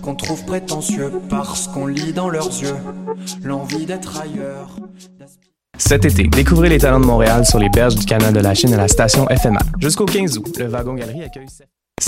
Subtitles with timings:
[0.00, 2.76] qu'on trouve prétentieux parce qu'on lit dans leurs yeux
[3.42, 4.76] l'envie d'être ailleurs.
[5.78, 8.74] Cet été, découvrez les talents de Montréal sur les berges du canal de la Chine
[8.74, 9.60] à la station FMA.
[9.78, 11.46] Jusqu'au 15 août, le Wagon Galerie accueille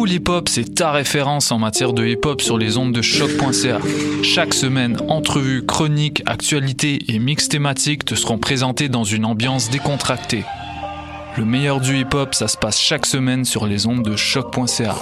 [0.00, 3.02] Pool Hip Hop, c'est ta référence en matière de hip hop sur les ondes de
[3.02, 3.80] choc.ca.
[4.22, 10.42] Chaque semaine, entrevues, chroniques, actualités et mix thématiques te seront présentés dans une ambiance décontractée.
[11.36, 14.96] Le meilleur du hip hop, ça se passe chaque semaine sur les ondes de choc.ca.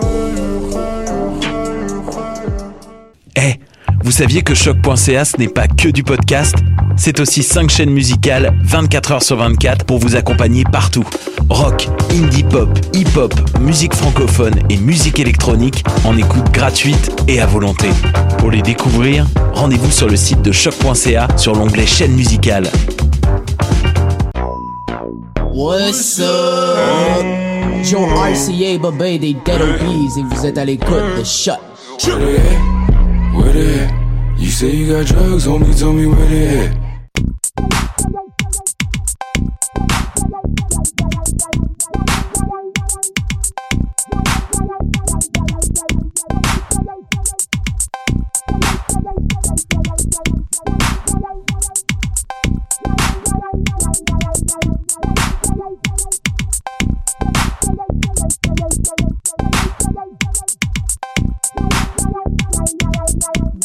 [4.09, 6.55] vous saviez que choc.ca ce n'est pas que du podcast
[6.97, 11.05] C'est aussi 5 chaînes musicales 24 heures sur 24 pour vous accompagner partout.
[11.51, 17.91] Rock, indie pop, hip-hop, musique francophone et musique électronique en écoute gratuite et à volonté.
[18.39, 22.71] Pour les découvrir, rendez-vous sur le site de choc.ca sur l'onglet chaîne musicale.
[25.53, 27.27] What's up?
[27.85, 31.59] Joe RCA, Bobé, des Dead Obies, et vous êtes à l'écoute de Shut.
[34.39, 36.88] You say you got drugs, homie, tell me where they at.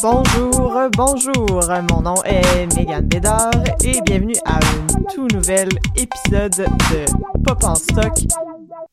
[0.02, 1.60] Bonjour, bonjour,
[1.90, 3.50] mon nom est Megan Bédard
[3.84, 8.12] et bienvenue à un tout nouvel épisode de Pop en stock.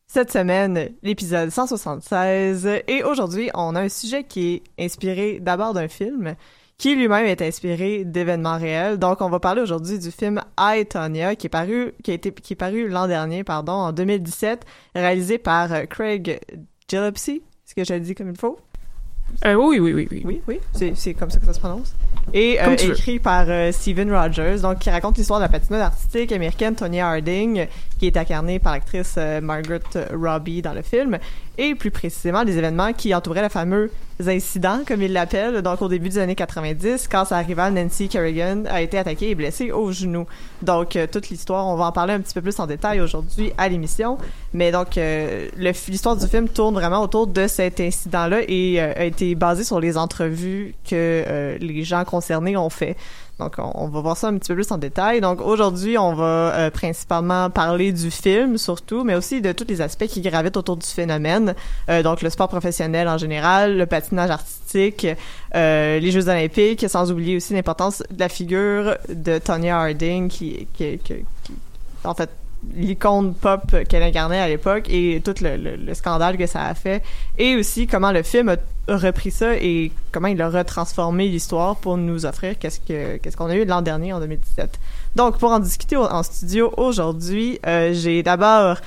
[0.07, 5.87] Cette semaine, l'épisode 176 et aujourd'hui, on a un sujet qui est inspiré d'abord d'un
[5.87, 6.35] film
[6.77, 8.97] qui lui-même est inspiré d'événements réels.
[8.97, 12.31] Donc, on va parler aujourd'hui du film I, Tonya, qui est paru, qui a été,
[12.31, 16.39] qui est paru l'an dernier, pardon, en 2017, réalisé par euh, Craig
[16.87, 17.43] Gillespie.
[17.67, 18.57] Est-ce que je le dis comme il faut?
[19.45, 20.21] Euh, oui, oui, oui, oui.
[20.25, 21.93] Oui, oui, c'est, c'est comme ça que ça se prononce.
[22.33, 22.91] Et euh, veux.
[22.91, 27.09] écrit par euh, Steven Rogers, donc qui raconte l'histoire de la patineuse artistique américaine Tonya
[27.09, 27.67] Harding,
[27.99, 29.81] qui est incarnée par l'actrice euh, Margaret
[30.13, 31.17] Robbie dans le film,
[31.61, 33.91] et plus précisément les événements qui entouraient le fameux
[34.27, 38.63] incident, comme il l'appelle, donc au début des années 90, quand sa rivale Nancy Kerrigan
[38.67, 40.25] a été attaquée et blessée au genou.
[40.63, 43.53] Donc euh, toute l'histoire, on va en parler un petit peu plus en détail aujourd'hui
[43.59, 44.17] à l'émission,
[44.53, 49.03] mais donc euh, l'histoire du film tourne vraiment autour de cet incident-là et euh, a
[49.03, 52.97] été basée sur les entrevues que les gens concernés ont fait.
[53.39, 55.19] Donc, on, va voir ça un petit peu plus en détail.
[55.19, 59.81] Donc, aujourd'hui, on va euh, principalement parler du film, surtout, mais aussi de tous les
[59.81, 61.55] aspects qui gravitent autour du phénomène.
[61.89, 65.07] Euh, donc, le sport professionnel en général, le patinage artistique,
[65.55, 70.67] euh, les Jeux olympiques, sans oublier aussi l'importance de la figure de Tonya Harding, qui,
[70.73, 71.53] qui, qui- qui-
[72.03, 72.29] en fait,
[72.75, 76.73] l'icône pop qu'elle incarnait à l'époque et tout le, le- le scandale que ça a
[76.75, 77.01] fait
[77.37, 78.55] et aussi comment le film a
[78.87, 83.47] repris ça et comment il a retransformé l'histoire pour nous offrir qu'est-ce que qu'est-ce qu'on
[83.49, 84.79] a eu l'an dernier en 2017.
[85.15, 88.77] Donc pour en discuter en studio aujourd'hui, euh, j'ai d'abord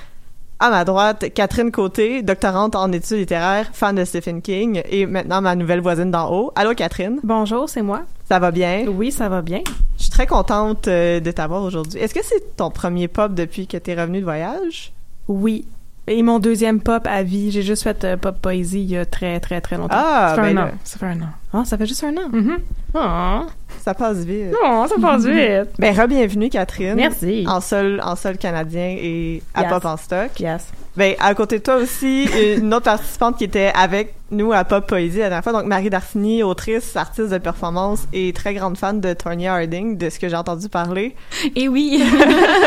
[0.60, 5.40] à ma droite Catherine Côté, doctorante en études littéraires, fan de Stephen King et maintenant
[5.40, 6.52] ma nouvelle voisine d'en haut.
[6.54, 7.20] Allô Catherine?
[7.22, 8.02] Bonjour, c'est moi.
[8.28, 8.86] Ça va bien?
[8.88, 9.60] Oui, ça va bien.
[9.98, 11.98] Je suis très contente euh, de t'avoir aujourd'hui.
[12.00, 14.92] Est-ce que c'est ton premier pop depuis que t'es revenu de voyage?
[15.28, 15.66] Oui.
[16.06, 19.06] Et mon deuxième pop à vie, j'ai juste fait euh, pop poésie il y a
[19.06, 19.96] très très très longtemps.
[19.96, 20.70] Ah, ça fait ben un an.
[20.84, 21.28] Ça fait un an.
[21.52, 22.28] Ah, ça fait juste un an?
[22.30, 22.58] Mhm.
[22.94, 23.46] Ah.
[23.80, 24.54] Ça passe vite.
[24.62, 25.70] Oh, ça passe vite.
[25.78, 26.94] Ben, re-bienvenue, Catherine.
[26.94, 27.44] Merci.
[27.48, 29.70] En sol, en sol canadien et à Yes.
[29.72, 30.40] Pop en stock.
[30.40, 30.68] Yes.
[30.96, 32.28] Ben, à côté de toi aussi,
[32.58, 35.90] une autre participante qui était avec nous à Pop Poésie la dernière fois, donc Marie
[35.90, 40.28] Darcini, autrice, artiste de performance et très grande fan de Tonya Harding, de ce que
[40.28, 41.14] j'ai entendu parler.
[41.56, 42.02] Et oui,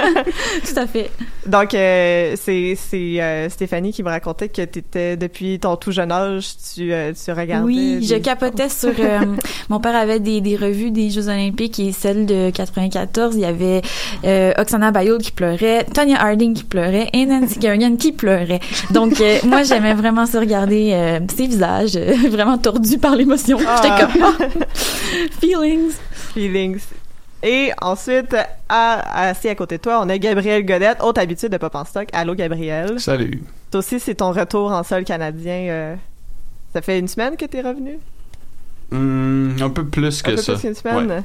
[0.65, 1.09] tout à fait.
[1.45, 6.11] Donc, euh, c'est c'est euh, Stéphanie qui me racontait que t'étais, depuis ton tout jeune
[6.11, 7.65] âge, tu, euh, tu regardais...
[7.65, 8.93] Oui, je capotais sur.
[8.99, 9.19] euh,
[9.69, 13.35] mon père avait des, des revues des Jeux Olympiques et celle de 94.
[13.35, 13.81] Il y avait
[14.23, 18.59] euh, Oksana Bayot qui pleurait, Tonya Harding qui pleurait et Nancy Kerrigan qui pleurait.
[18.91, 23.57] Donc, euh, moi, j'aimais vraiment ça regarder euh, ces visages euh, vraiment tordus par l'émotion.
[23.65, 23.81] Ah.
[23.81, 24.43] J'étais comme oh,
[25.39, 25.93] feelings.
[26.33, 26.81] Feelings.
[27.43, 28.35] Et ensuite,
[28.67, 31.85] à, assis à côté de toi, on a Gabriel Godette, haute habitude de Pop en
[31.85, 32.07] stock.
[32.11, 32.99] Allô, Gabriel.
[32.99, 33.43] Salut.
[33.71, 35.67] Toi aussi, c'est ton retour en sol canadien.
[35.69, 35.95] euh,
[36.73, 37.99] ça fait une semaine que t'es revenu?
[38.91, 40.53] Hmm, un peu plus que Un peu ça.
[40.53, 41.07] plus qu'une semaine?
[41.11, 41.21] Ouais.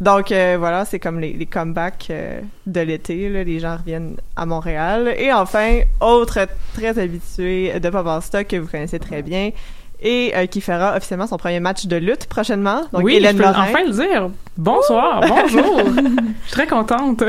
[0.00, 3.28] Donc, euh, voilà, c'est comme les, les comebacks euh, de l'été.
[3.28, 5.14] là, Les gens reviennent à Montréal.
[5.18, 9.50] Et enfin, autre très habitué de Pop en stock que vous connaissez très bien
[10.02, 12.82] et euh, qui fera officiellement son premier match de lutte prochainement.
[12.92, 14.28] Donc, oui, Hélène je peux enfin le dire.
[14.58, 15.80] Bonsoir, bonjour.
[15.86, 16.02] je
[16.42, 17.22] suis très contente.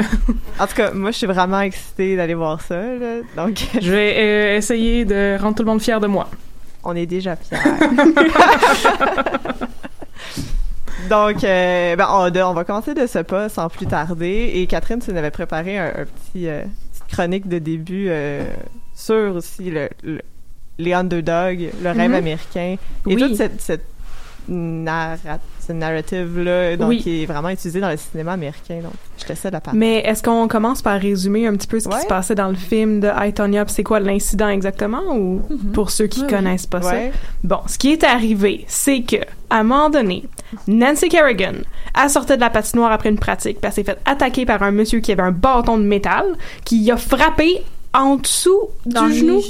[0.60, 2.76] En tout cas, moi, je suis vraiment excitée d'aller voir ça.
[2.76, 3.22] là.
[3.38, 6.28] Donc, Je vais essayer de rendre tout le monde fier de moi.
[6.84, 7.58] on est déjà fiers.
[11.10, 14.52] Donc, euh, ben, on, de- on va commencer de ce pas sans plus tarder.
[14.56, 18.44] Et Catherine, tu nous avais préparé un, un petit euh, petite chronique de début euh,
[18.96, 20.22] sur aussi le, le-
[20.80, 22.16] les underdogs, le rêve Mhm.
[22.16, 23.16] américain et Oui.
[23.18, 23.86] toute cette, cette,
[24.50, 26.98] narra- ce narrative-là donc, Oui.
[27.02, 28.80] qui est vraiment utilisé dans le cinéma américain.
[28.82, 29.78] Donc, je te cède la parole.
[29.78, 32.56] Mais est-ce qu'on commence par résumer un petit peu ce qui se passait dans le
[32.56, 35.42] film de I, Tonya, puis c'est quoi l'incident exactement, ou
[35.74, 36.34] pour ceux qui Oui, oui.
[36.36, 36.92] connaissent pas ça?
[36.92, 37.12] Ouais.
[37.44, 39.18] Bon, ce qui est arrivé, c'est que,
[39.50, 40.24] à un moment donné,
[40.68, 41.54] Nancy Kerrigan,
[42.02, 44.72] elle sortait de la patinoire après une pratique, puis elle s'est fait attaquer par un
[44.72, 46.26] monsieur qui avait un bâton de métal,
[46.64, 49.42] qui a frappé en dessous Dans du genou.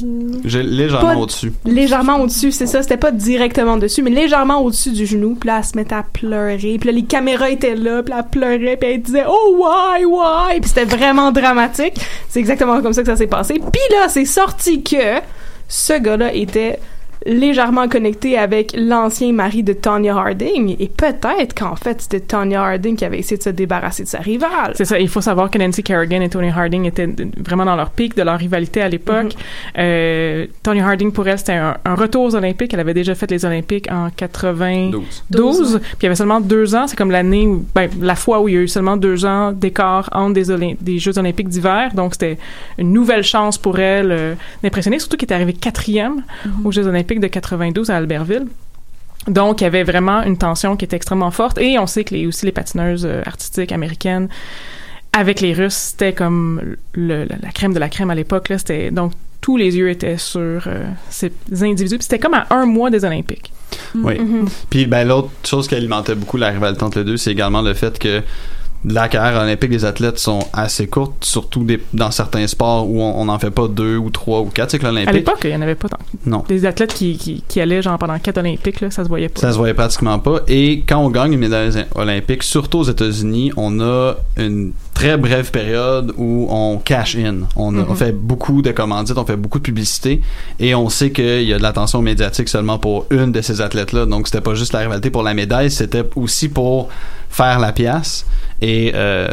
[0.45, 1.51] J'ai légèrement Pas- au-dessus.
[1.65, 2.81] Légèrement au-dessus, c'est ça.
[2.81, 5.35] C'était pas directement dessus, mais légèrement au-dessus du genou.
[5.35, 6.77] Puis là, elle se mettait à pleurer.
[6.79, 8.03] Puis là, les caméras étaient là.
[8.03, 8.77] Puis là, elle pleurait.
[8.77, 11.95] Puis elle disait «Oh, why, why?» Puis c'était vraiment dramatique.
[12.29, 13.55] C'est exactement comme ça que ça s'est passé.
[13.55, 15.19] Puis là, c'est sorti que
[15.67, 16.79] ce gars-là était
[17.27, 20.75] légèrement connecté avec l'ancien mari de Tonya Harding.
[20.79, 24.19] Et peut-être qu'en fait, c'était Tonya Harding qui avait essayé de se débarrasser de sa
[24.19, 24.73] rivale.
[24.75, 27.91] C'est ça, il faut savoir que Nancy Kerrigan et Tony Harding étaient vraiment dans leur
[27.91, 29.33] pic de leur rivalité à l'époque.
[29.77, 32.73] Euh, Tony Harding, pour elle, c'était un, un retour aux Olympiques.
[32.73, 35.23] Elle avait déjà fait les Olympiques en 92.
[35.29, 35.79] 12.
[35.81, 36.87] Puis il y avait seulement deux ans.
[36.87, 39.51] C'est comme l'année où, ben, la fois où il y a eu seulement deux ans
[39.51, 41.91] d'écart entre des, Jeux Olympiques d'hiver.
[41.93, 42.37] Donc c'était
[42.77, 44.33] une nouvelle chance pour elle euh,
[44.63, 44.99] d'impressionner.
[44.99, 46.23] Surtout qu'elle était arrivée quatrième
[46.63, 48.47] aux Jeux Olympiques de 92 à Albertville.
[49.27, 51.57] Donc, il y avait vraiment une tension qui était extrêmement forte.
[51.57, 54.29] Et on sait que les, aussi les patineuses euh, artistiques américaines,
[55.13, 56.61] avec les Russes, c'était comme
[56.93, 58.49] le- la, la crème de la crème à l'époque.
[58.49, 58.57] là.
[58.57, 59.11] C'était Donc,
[59.41, 61.31] tous les yeux étaient sur euh, ces
[61.61, 61.97] individus.
[61.97, 63.51] Puis c'était comme à un mois des Olympiques.
[63.95, 64.19] Oui.
[64.19, 64.47] Mhm.
[64.69, 67.73] Puis ben l'autre chose qui alimentait beaucoup la rivalité entre les deux, c'est également le
[67.73, 68.21] fait que
[68.85, 73.25] la carrière olympique des athlètes sont assez courtes, surtout des- dans certains sports où on
[73.25, 75.13] n'en fait pas deux ou trois ou quatre cycles À olympiques.
[75.13, 75.97] l'époque, il n'y en avait pas tant.
[76.25, 76.43] Non.
[76.47, 79.41] Des athlètes qui, qui, qui allaient genre pendant quatre Olympiques, là, ça se voyait pas.
[79.41, 80.41] Ça se voyait pratiquement pas.
[80.47, 85.51] Et quand on gagne une médaille olympique, surtout aux États-Unis, on a une très brève
[85.51, 87.41] période où on cash in.
[87.55, 90.21] On, on fait beaucoup de commandites, on fait beaucoup de publicité,
[90.59, 94.05] et on sait qu'il y a de l'attention médiatique seulement pour une de ces athlètes-là.
[94.05, 96.89] Donc c'était pas juste la rivalité pour la médaille, c'était aussi pour
[97.29, 98.25] faire la pièce.
[98.61, 99.27] Et euh,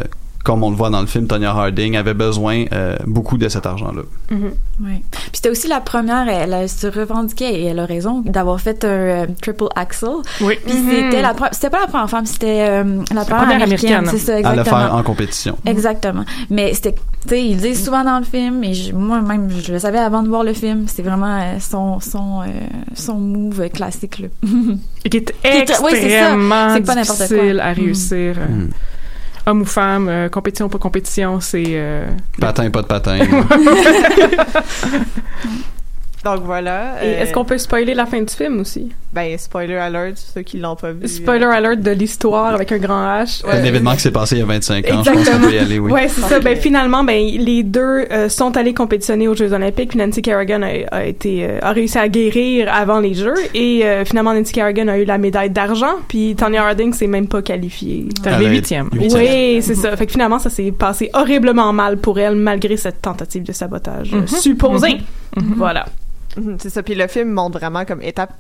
[0.45, 3.65] comme on le voit dans le film, Tonya Harding avait besoin euh, beaucoup de cet
[3.65, 4.03] argent-là.
[4.31, 5.01] Ouais.
[5.11, 8.85] Puis c'était aussi la première, elle, elle se revendiquait et elle a raison d'avoir fait
[8.85, 10.11] un euh, triple axel.
[10.43, 10.59] Oui.
[10.67, 10.91] Puis Mhm.
[10.91, 14.19] c'était la pre- c'était pas la première femme, c'était euh, la première, première américaine, américaine.
[14.19, 14.81] c'est ça À le exactement.
[14.81, 15.57] faire en compétition.
[15.65, 16.25] Exactement.
[16.51, 19.79] Mais c'était, tu sais, ils disent souvent dans le film, et je- moi-même, je le
[19.79, 20.85] savais avant de voir le film.
[20.89, 22.47] C'est vraiment euh, son, son, euh,
[22.95, 24.29] son move classique, là.
[25.07, 26.19] Et qui est Qui est- oui, c'est ça.
[26.19, 27.27] extrêmement C'est pas n'importe quoi.
[27.29, 28.35] difficile à réussir.
[28.47, 28.71] Mhm.
[29.47, 31.65] Homme ou femme, euh, compétition ou pas compétition, c'est...
[31.69, 32.07] euh,
[32.41, 33.19] Patin, pas de patin.
[36.25, 37.03] Donc voilà.
[37.05, 38.91] Et euh, est-ce qu'on peut spoiler la fin du film aussi?
[39.13, 41.07] Ben, spoiler alert, ceux qui l'ont pas vu.
[41.07, 43.43] Spoiler alert de l'histoire avec un grand H.
[43.49, 45.39] un événement qui s'est passé il y a 25 ans, je pense Exactement.
[45.45, 45.93] qu'on peut y aller, oui.
[45.93, 46.41] Ouais, c'est ça.
[46.41, 49.91] Ben finalement, ben les deux euh, sont allés compétitionner aux Jeux Olympiques.
[49.91, 53.85] Puis Nancy Kerrigan a, a été euh, a réussi à guérir avant les Jeux et
[53.85, 55.97] euh, finalement Nancy Kerrigan a eu la médaille d'argent.
[56.09, 58.07] Puis Tonya Harding s'est même pas qualifiée.
[58.23, 58.89] C'est arrivé huitième.
[58.93, 59.97] Oui, c'est ça.
[59.97, 64.13] Fait que finalement, ça s'est passé horriblement mal pour elle malgré cette tentative de sabotage
[64.15, 64.27] euh, Mhm.
[64.27, 64.97] supposée.
[65.57, 65.85] Voilà.
[66.37, 66.83] Mhm, C'est ça.
[66.83, 68.33] Puis le film montre vraiment comme étape.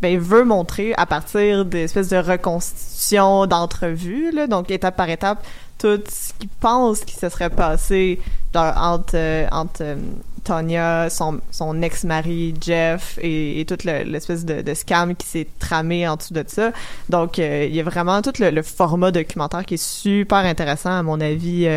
[0.00, 5.44] Ben, veut montrer à partir d'espèces de reconstitution d'entrevues, donc étape par étape,
[5.78, 8.18] tout ce qu'il pense qui se serait passé
[8.52, 9.94] entre, euh, entre euh,
[10.42, 16.16] Tonya, son, son ex-mari Jeff et, toute le- l'espèce de, scam qui s'est tramé en
[16.16, 16.72] dessous de ça.
[17.08, 21.02] Donc, euh, il y a vraiment tout le format documentaire qui est super intéressant, à
[21.04, 21.68] mon avis.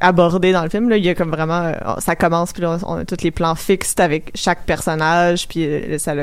[0.00, 2.78] Abordé dans le film là il y a comme vraiment euh, ça commence puis là,
[2.86, 6.14] on a tous les plans fixes avec chaque personnage puis euh, ça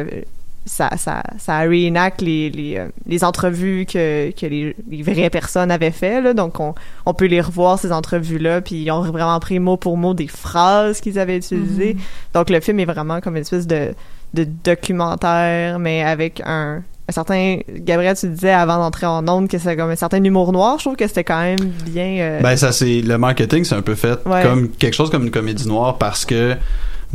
[0.66, 1.90] ça ça ça les
[2.20, 6.74] les, euh, les entrevues que que les, les vraies personnes avaient fait là donc on
[7.06, 10.14] on peut les revoir ces entrevues là puis ils ont vraiment pris mot pour mot
[10.14, 12.02] des phrases qu'ils avaient utilisées Mhm.
[12.34, 13.94] donc le film est vraiment comme une espèce de
[14.34, 19.58] de documentaire mais avec un un certain Gabriel tu disais avant d'entrer en onde que
[19.60, 22.56] c'est comme un certain humour noir je trouve que c'était quand même bien euh, Ben
[22.58, 24.42] ça c'est le marketing c'est un peu fait Ouais.
[24.44, 26.56] comme quelque chose comme une comédie noire parce que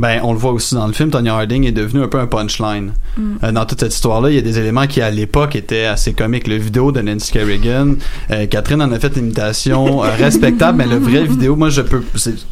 [0.01, 2.27] ben on le voit aussi dans le film Tonya Harding est devenu un peu un
[2.27, 3.35] punchline Mm.
[3.43, 5.83] Euh, dans toute cette histoire là il y a des éléments qui à l'époque étaient
[5.83, 7.95] assez comiques le vidéo de Nancy Kerrigan
[8.31, 11.81] euh, Catherine en a fait une imitation euh, respectable mais le vrai vidéo moi je
[11.81, 12.01] peux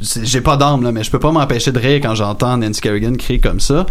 [0.02, 3.14] j'ai pas d'âme là mais je peux pas m'empêcher de rire quand j'entends Nancy Kerrigan
[3.14, 3.86] crier comme ça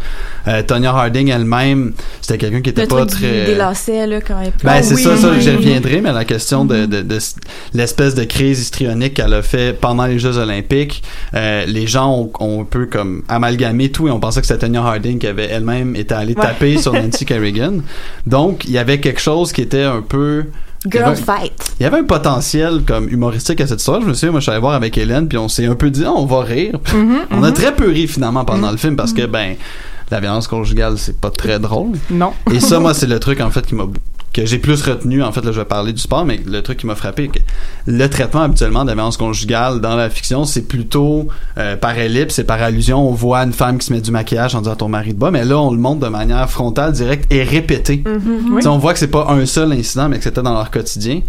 [0.67, 4.39] Tonya Harding elle-même c'était quelqu'un qui était Le pas truc très des lacets, là, quand
[4.41, 4.85] elle ben, pleure.
[4.85, 5.41] c'est Oui, ça, ça, oui.
[5.41, 7.19] j'y reviendrai, mais la question de, de,
[7.73, 12.63] l'espèce de crise histrionique qu'elle a fait pendant les Jeux Olympiques, les gens ont, ont
[12.63, 15.97] un peu comme amalgamé tout et on pensait que c'était Tonya Harding qui avait elle-même
[15.97, 16.43] été allée Ouais.
[16.43, 17.79] taper sur Nancy Kerrigan.
[18.27, 20.45] Donc, il y avait quelque chose qui était un peu...
[20.85, 21.75] il Girl avait- fight.
[21.81, 24.01] Il y avait un potentiel comme humoristique à cette histoire.
[24.03, 25.91] Je me souviens, moi, je suis allé voir avec Hélène, puis on s'est un peu
[25.91, 26.79] dit, Ah, on va rire.
[26.95, 29.57] Mhm, on a très peu ri finalement pendant le film parce que, ben,
[30.11, 31.93] la violence conjugale, c'est pas très drôle.
[32.11, 32.33] Non.
[32.53, 33.85] Et ça, moi, c'est le truc, en fait, qui m'a
[34.33, 36.79] que j'ai plus retenu, en fait, là, je vais parler du sport, mais le truc
[36.79, 37.39] qui m'a frappé, que
[37.87, 42.39] le traitement habituellement de la violence conjugale dans la fiction, c'est plutôt euh, par ellipse
[42.39, 43.09] et par allusion.
[43.09, 45.19] On voit une femme qui se met du maquillage en disant à ton mari de
[45.19, 48.03] bas, mais là, on le montre de manière frontale, directe et répétée.
[48.07, 48.61] Mhm.
[48.61, 51.23] Sais, On voit que c'est pas un seul incident, mais que c'était dans leur quotidien.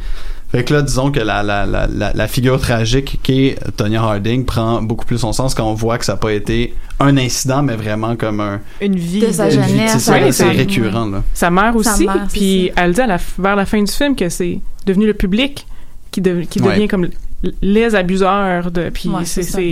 [0.51, 4.81] Fait que là, disons que la, la, la, la, figure tragique qu'est Tonya Harding prend
[4.81, 7.75] beaucoup plus son sens quand on voit que ça n'a pas été un incident, mais
[7.75, 8.59] vraiment comme un...
[8.81, 11.23] une vie De sa jeunesse, c'est récurrent, là.
[11.35, 12.05] Sa mère Sa aussi.
[12.07, 15.13] mère, puis elle dit à la, vers la fin du film que c'est devenu le
[15.13, 15.67] public
[16.09, 16.73] qui, de- qui Ouais.
[16.73, 17.07] devient comme
[17.61, 18.89] les abuseurs de.
[18.89, 19.69] Puis Ouais, c'est c'est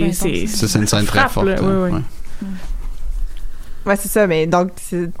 [0.78, 1.44] une scène très forte.
[1.46, 1.56] là.
[1.56, 1.62] là.
[1.62, 1.90] Ouais, ouais.
[1.90, 2.00] Ouais.
[3.84, 4.70] Ouais, c'est ça, mais donc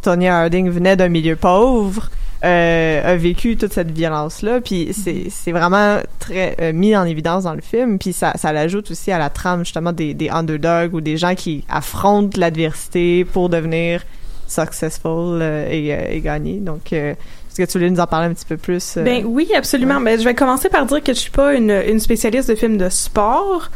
[0.02, 2.10] Tonya Harding venait d'un milieu pauvre,
[2.44, 7.44] euh, a vécu toute cette violence-là, puis c'est c'est vraiment très euh, mis en évidence
[7.44, 10.94] dans le film, puis ça, ça l'ajoute aussi à la trame justement des, des underdogs
[10.94, 14.02] ou des gens qui affrontent l'adversité pour devenir
[14.46, 16.54] successful euh, et, euh, et gagner.
[16.58, 18.96] Donc, euh, est-ce que tu voulais nous en parler un petit peu plus?
[18.96, 19.02] euh?
[19.02, 20.00] Ben oui, absolument.
[20.00, 22.78] Ben, je vais commencer par dire que je suis pas une, une spécialiste de films
[22.78, 23.70] de sport.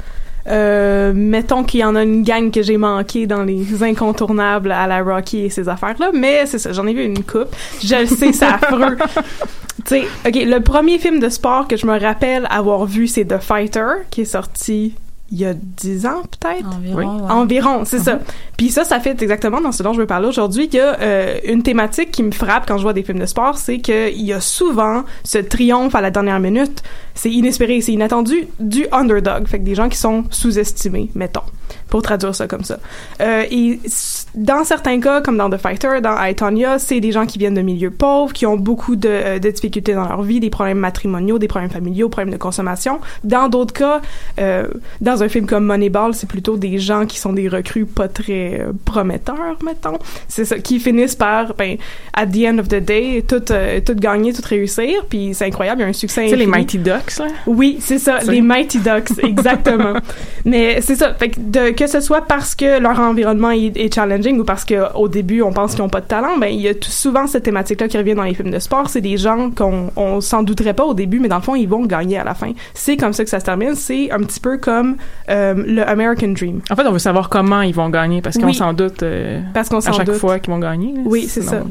[0.48, 4.86] Euh, mettons qu'il y en a une gang que j'ai manqué dans les incontournables à
[4.86, 7.54] la Rocky et ces affaires-là, mais c'est ça, j'en ai vu une coupe.
[7.82, 8.96] Je le sais, c'est affreux.
[9.86, 13.24] tu sais, ok, le premier film de sport que je me rappelle avoir vu, c'est
[13.24, 14.94] The Fighter, qui est sorti
[15.32, 16.68] il y a dix ans peut-être?
[16.76, 17.04] Environ, Oui.
[17.06, 17.30] ouais.
[17.30, 18.18] Environ, c'est ça.
[18.56, 21.00] Puis ça, ça fait exactement dans ce dont je veux parler aujourd'hui qu'il y a
[21.00, 24.20] euh, une thématique qui me frappe quand je vois des films de sport, c'est qu'il
[24.22, 26.82] y a souvent ce triomphe à la dernière minute.
[27.14, 29.46] C'est inespéré, c'est inattendu du underdog.
[29.48, 31.40] Fait que des gens qui sont sous-estimés, mettons,
[31.88, 32.78] pour traduire ça comme ça.
[33.20, 33.80] Euh, et
[34.34, 37.54] dans certains cas, comme dans The Fighter, dans I, Tonya, c'est des gens qui viennent
[37.54, 40.78] de milieux pauvres, qui ont beaucoup de, euh, de difficultés dans leur vie, des problèmes
[40.78, 43.00] matrimoniaux, des problèmes familiaux, problèmes de consommation.
[43.24, 44.00] Dans d'autres cas,
[44.38, 44.68] euh,
[45.00, 48.66] dans un film comme Moneyball, c'est plutôt des gens qui sont des recrues pas très
[48.84, 49.98] prometteurs, mettons.
[50.28, 51.76] C'est ça, qui finissent par, ben,
[52.14, 55.80] at the end of the day, tout, euh, tout gagner, tout réussir, puis c'est incroyable,
[55.80, 56.46] il y a un succès sais, les.
[56.46, 57.26] Mighty Ducks, là?
[57.46, 58.30] Oui, c'est ça, Ça.
[58.30, 59.94] les Mighty Ducks, exactement.
[60.44, 63.94] Mais c'est ça, fait que, de, que ce soit parce que leur environnement est, est
[63.94, 66.68] challenging ou parce qu'au début on pense qu'ils ont pas de talent, ben il y
[66.68, 68.88] a tout- souvent cette thématique-là qui revient dans les films de sport.
[68.88, 71.68] C'est des gens qu'on on s'en douterait pas au début, mais dans le fond ils
[71.68, 72.52] vont gagner à la fin.
[72.74, 73.74] C'est comme ça que ça se termine.
[73.74, 74.96] C'est un petit peu comme
[75.30, 76.60] euh, le American Dream.
[76.70, 78.54] En fait, on veut savoir comment ils vont gagner parce qu'on Oui.
[78.54, 80.16] s'en doute euh, Parce qu'on à chaque doute.
[80.16, 80.92] fois qu'ils vont gagner.
[80.94, 81.00] là.
[81.04, 81.62] Oui, c'est ça.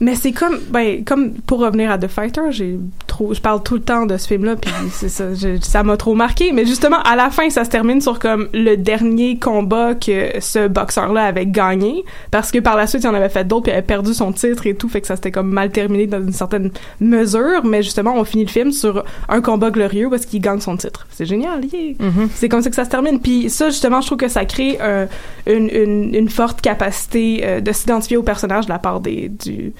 [0.00, 3.74] Mais c'est comme, ben, comme pour revenir à The Fighter, j'ai trop, je parle tout
[3.74, 4.72] le temps de ce film-là, puis
[5.08, 6.52] ça, je- ça m'a trop marqué.
[6.52, 10.68] Mais justement, à la fin, ça se termine sur comme le dernier combat que ce
[10.68, 13.74] boxeur-là avait gagné, parce que par la suite, il en avait fait d'autres, puis il
[13.74, 16.32] avait perdu son titre et tout, fait que ça s'était comme mal terminé dans une
[16.32, 16.70] certaine
[17.00, 17.64] mesure.
[17.64, 21.06] Mais justement, on finit le film sur un combat glorieux parce qu'il gagne son titre.
[21.10, 21.94] C'est génial, yeah.
[21.98, 22.28] Mhm.
[22.34, 23.20] C'est comme ça que ça se termine.
[23.20, 25.06] Puis ça, justement, je trouve que ça crée euh,
[25.46, 29.72] une, une, une forte capacité euh, de s'identifier au personnage de la part des, du,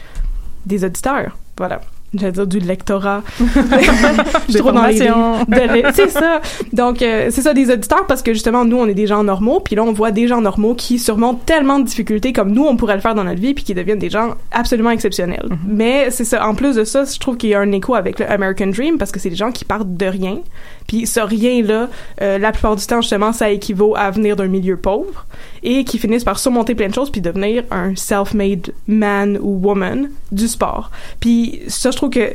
[0.66, 1.37] des auditeurs.
[1.57, 1.80] Voilà.
[2.14, 3.22] J'allais dire du lectorat.
[3.40, 6.40] Je Des trouve dans les c'est ça.
[6.72, 9.60] Donc euh, c'est ça des auditeurs parce que justement nous on est des gens normaux
[9.60, 12.76] puis là on voit des gens normaux qui surmontent tellement de difficultés comme nous on
[12.76, 15.48] pourrait le faire dans notre vie puis qui deviennent des gens absolument exceptionnels.
[15.66, 18.18] Mais c'est ça en plus de ça, je trouve qu'il y a un écho avec
[18.18, 20.38] le American Dream parce que c'est des gens qui partent de rien.
[20.86, 21.88] Puis ce rien là
[22.20, 25.26] la plupart du temps justement ça équivaut à venir d'un milieu pauvre
[25.62, 30.10] et qui finissent par surmonter plein de choses puis devenir un self-made man ou woman
[30.32, 30.90] du sport.
[31.20, 32.32] Puis ça je trouve que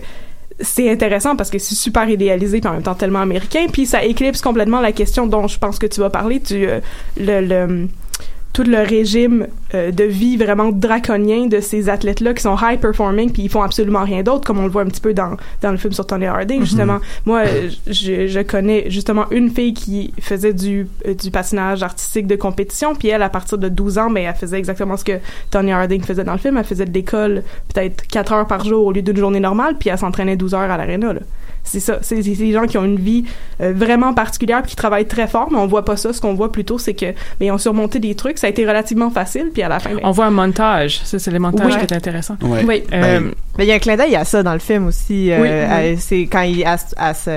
[0.59, 4.03] c'est intéressant parce que c'est super idéalisé puis en même temps tellement américain puis ça
[4.03, 6.39] éclipse complètement la question dont je pense que tu vas parler.
[6.39, 6.79] Du euh,
[7.17, 7.87] le
[8.53, 13.31] tout le régime euh, de vie vraiment draconien de ces athlètes-là qui sont high performing
[13.31, 15.71] puis ils font absolument rien d'autre comme on le voit un petit peu dans, dans
[15.71, 16.65] le film sur Tony Harding Mhm.
[16.65, 16.99] justement.
[17.25, 22.27] Moi euh, je, je connais justement une fille qui faisait du, euh, du patinage artistique
[22.27, 25.19] de compétition puis elle à partir de 12 ans ben elle faisait exactement ce que
[25.49, 26.57] Tony Harding faisait dans le film.
[26.57, 27.43] Elle faisait de l'école
[27.73, 30.69] peut-être 4 heures par jour au lieu d'une journée normale puis elle s'entraînait 12 heures
[30.71, 31.19] à l'aréna là
[31.63, 33.23] c'est ça c'est des gens qui ont une vie
[33.61, 36.33] euh, vraiment particulière puis qui travaillent très fort mais on voit pas ça ce qu'on
[36.33, 37.05] voit plutôt c'est que
[37.39, 39.91] ben, ils ont surmonté des trucs ça a été relativement facile puis à la fin
[39.95, 41.01] ben, On voit un montage.
[41.03, 41.77] Ça, c'est le montage Oui.
[41.87, 42.35] qui est intéressant.
[42.41, 42.63] Ouais.
[42.67, 42.83] Oui.
[42.93, 45.31] Euh, Ben, mais il y a un clin d'œil à ça dans le film aussi.
[45.31, 45.49] euh, Oui.
[45.49, 47.29] à- c'est quand il à, à se-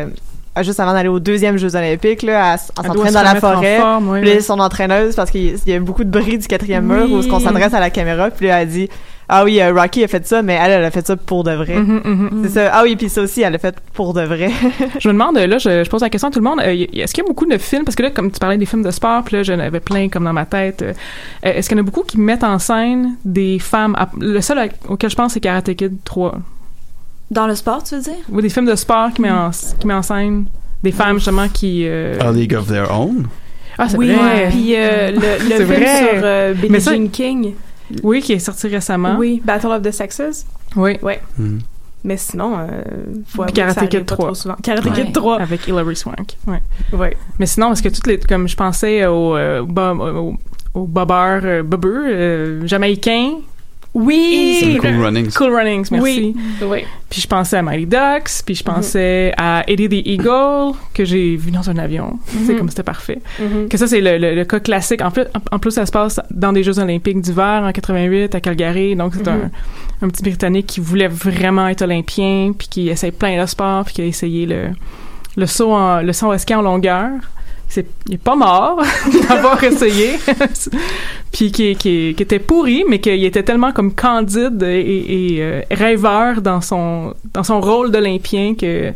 [0.55, 3.13] à- juste avant d'aller aux deuxième Jeux Olympiques, là, à, s- on Elle doit s'entraîne
[3.13, 3.77] se dans la en forêt.
[3.79, 6.91] forme, oui, puis là, son entraîneuse, parce qu'il y a beaucoup de bruit du quatrième
[6.91, 6.97] Oui.
[7.09, 8.89] mur, où on s'adresse à la caméra, puis là, elle dit
[9.29, 11.51] Ah oui, euh, Rocky a fait ça, mais elle, elle a fait ça pour de
[11.51, 11.75] vrai.
[11.79, 12.41] Mhm, mhm.
[12.45, 12.71] C'est ça.
[12.73, 14.51] Ah oui, puis ça aussi, elle l'a fait pour de vrai.
[15.01, 17.13] Je me demande, là, je, je pose la question à tout le monde, euh, est-ce
[17.13, 18.91] qu'il y a beaucoup de films, parce que là, comme tu parlais des films de
[18.93, 20.93] sport, puis là, j'en avais plein comme dans ma tête, euh,
[21.43, 24.59] est-ce qu'il y en a beaucoup qui mettent en scène des femmes, à- le seul
[24.61, 26.35] à- auquel je pense, c'est Karate Kid 3.
[27.31, 28.13] Dans le sport, tu veux dire?
[28.31, 30.45] Ou des films de sport qui mettent en, qui met en scène
[30.85, 31.83] des femmes, justement, qui...
[31.85, 33.27] euh, A League of Their Own?
[33.79, 34.49] Ah, c'est oui vrai.
[34.51, 35.21] puis euh, le,
[35.57, 35.99] film vrai.
[35.99, 37.55] sur euh, Billie Jean King
[38.03, 39.17] Oui, qui est sorti récemment.
[39.19, 40.99] oui Battle of the Sexes Oui.
[41.03, 41.61] ouais Mhm.
[42.05, 42.83] mais sinon euh,
[43.27, 44.27] faut Karate Kid pas 3.
[44.27, 44.93] trop souvent Karate Ouais.
[45.05, 46.37] Kid 3 Avec Hilary Swank.
[46.47, 46.63] Ouais.
[46.93, 50.35] ouais Mais sinon, parce que toutes les, comme je pensais au, euh, bob- au,
[50.75, 53.33] au bobeur, euh, euh, jamaïcain.
[53.99, 54.79] Oui!
[54.81, 55.33] Cool Runnings.
[55.35, 56.35] Cool Runnings, merci.
[56.35, 56.37] Oui.
[56.63, 56.85] Oui.
[57.09, 61.37] Puis je pensais à Mighty Ducks, puis je pensais à Eddie the Eagle, que j'ai
[61.37, 62.19] vu dans un avion.
[62.27, 62.59] C'est Mhm.
[62.59, 63.21] comme c'était parfait.
[63.41, 63.69] Mhm.
[63.69, 65.01] Que ça, c'est le, le, le cas classique.
[65.03, 68.41] En plus, en plus, ça se passe dans des Jeux olympiques d'hiver en 88 à
[68.41, 68.97] Calgary.
[68.97, 69.51] Donc, c'est un,
[70.03, 73.95] un petit Britannique qui voulait vraiment être olympien, puis qui essaye plein de sports, puis
[73.95, 74.69] qui a essayé le,
[75.37, 77.13] le saut en, le saut en ski en longueur.
[78.09, 78.83] Il est pas mort
[79.29, 80.13] d'avoir essayé.
[81.33, 86.61] puis qui était pourri, mais qu'il était tellement comme candide et, et, euh, rêveur dans
[86.61, 88.93] son, dans son rôle d'olympien que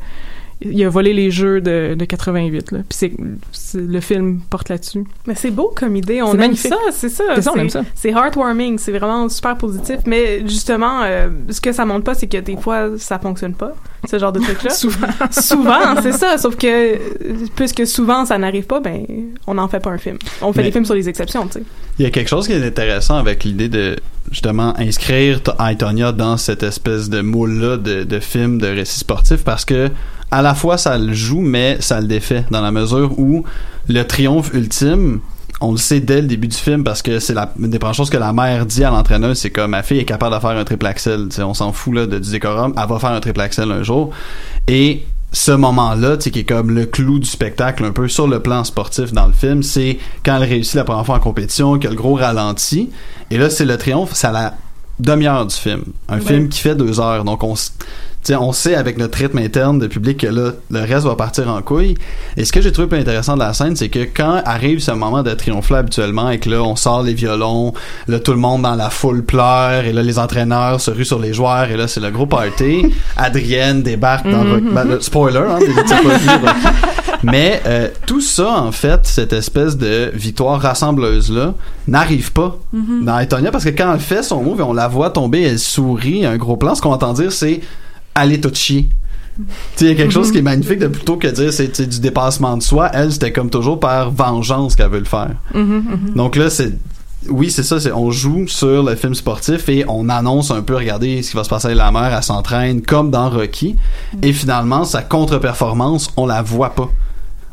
[0.62, 2.78] il a volé les jeux de, de 88 là.
[2.88, 3.12] Puis c'est,
[3.52, 5.04] c'est- le film porte là-dessus.
[5.26, 6.20] Mais c'est beau comme idée.
[6.22, 6.68] On C'est aime magnifique.
[6.70, 7.24] ça, c'est ça.
[7.34, 7.82] C'est ça, on aime ça.
[7.94, 9.96] C'est heartwarming, c'est vraiment super positif.
[10.06, 13.72] Mais justement, euh, ce que ça montre pas, c'est que des fois, ça fonctionne pas,
[14.10, 14.70] ce genre de truc-là.
[14.74, 15.06] Souvent.
[15.30, 16.36] souvent, c'est ça.
[16.38, 16.98] Sauf que,
[17.56, 19.04] puisque souvent ça n'arrive pas, ben,
[19.46, 20.18] on n'en fait pas un film.
[20.42, 21.62] On fait Mais- des films sur les exceptions, tu sais.
[21.98, 23.96] Il y a quelque chose qui est intéressant avec l'idée de
[24.30, 25.40] justement inscrire
[25.78, 29.90] Tonya dans cette espèce de moule-là de, de film, de récit sportif, parce que
[30.30, 33.44] à la fois ça le joue, mais ça le défait, dans la mesure où
[33.88, 35.20] le triomphe ultime,
[35.60, 37.94] on le sait dès le début du film, parce que c'est la une des premières
[37.94, 40.50] choses que la mère dit à l'entraîneur, c'est comme ma fille est capable de faire
[40.50, 43.40] un triple axel, on s'en fout là, de, du décorum, elle va faire un triple
[43.40, 44.10] axel un jour,
[44.68, 48.40] et ce moment-là, tu qui est comme le clou du spectacle un peu sur le
[48.40, 51.84] plan sportif dans le film, c'est quand elle réussit la première fois en compétition, qu'il
[51.84, 52.90] y a le gros ralenti.
[53.30, 54.54] Et là, c'est le triomphe, c'est à la
[54.98, 55.84] demi-heure du film.
[56.08, 56.24] Un Ouais.
[56.24, 57.22] film qui fait deux heures.
[57.22, 57.54] Donc, on,
[58.38, 61.62] on sait avec notre rythme interne de public que là, le reste va partir en
[61.62, 61.94] couille.
[62.36, 64.90] Et ce que j'ai trouvé plus intéressant de la scène, c'est que quand arrive ce
[64.92, 67.72] moment de triomphe-là habituellement, et que là, on sort les violons,
[68.08, 71.18] là, tout le monde dans la foule pleure, et là, les entraîneurs se ruent sur
[71.18, 72.86] les joueurs, et là, c'est le gros party.
[73.16, 74.52] Adrienne débarque dans Mhm.
[74.52, 76.76] Rock- ben, le- spoiler, hein, des petits pas vus, Rocky.
[77.22, 81.54] Mais euh, tout ça, en fait, cette espèce de victoire rassembleuse-là,
[81.88, 83.04] n'arrive pas Mhm.
[83.04, 85.58] dans Etonia parce que quand elle fait son move et on la voit tomber, elle
[85.58, 87.60] sourit, un gros plan, ce qu'on entend dire, c'est
[88.14, 88.88] allez tout chier.
[89.80, 92.56] Il y a quelque chose qui est magnifique de plutôt que dire c'est du dépassement
[92.56, 92.90] de soi.
[92.92, 95.30] Elle, c'était comme toujours par vengeance qu'elle veut le faire.
[96.14, 96.72] Donc là, c'est
[97.28, 101.22] oui, c'est ça, on joue sur le film sportif et on annonce un peu regardez
[101.22, 103.76] ce qui va se passer avec la mère, elle s'entraîne comme dans Rocky
[104.22, 106.88] et finalement sa contre-performance, on la voit pas.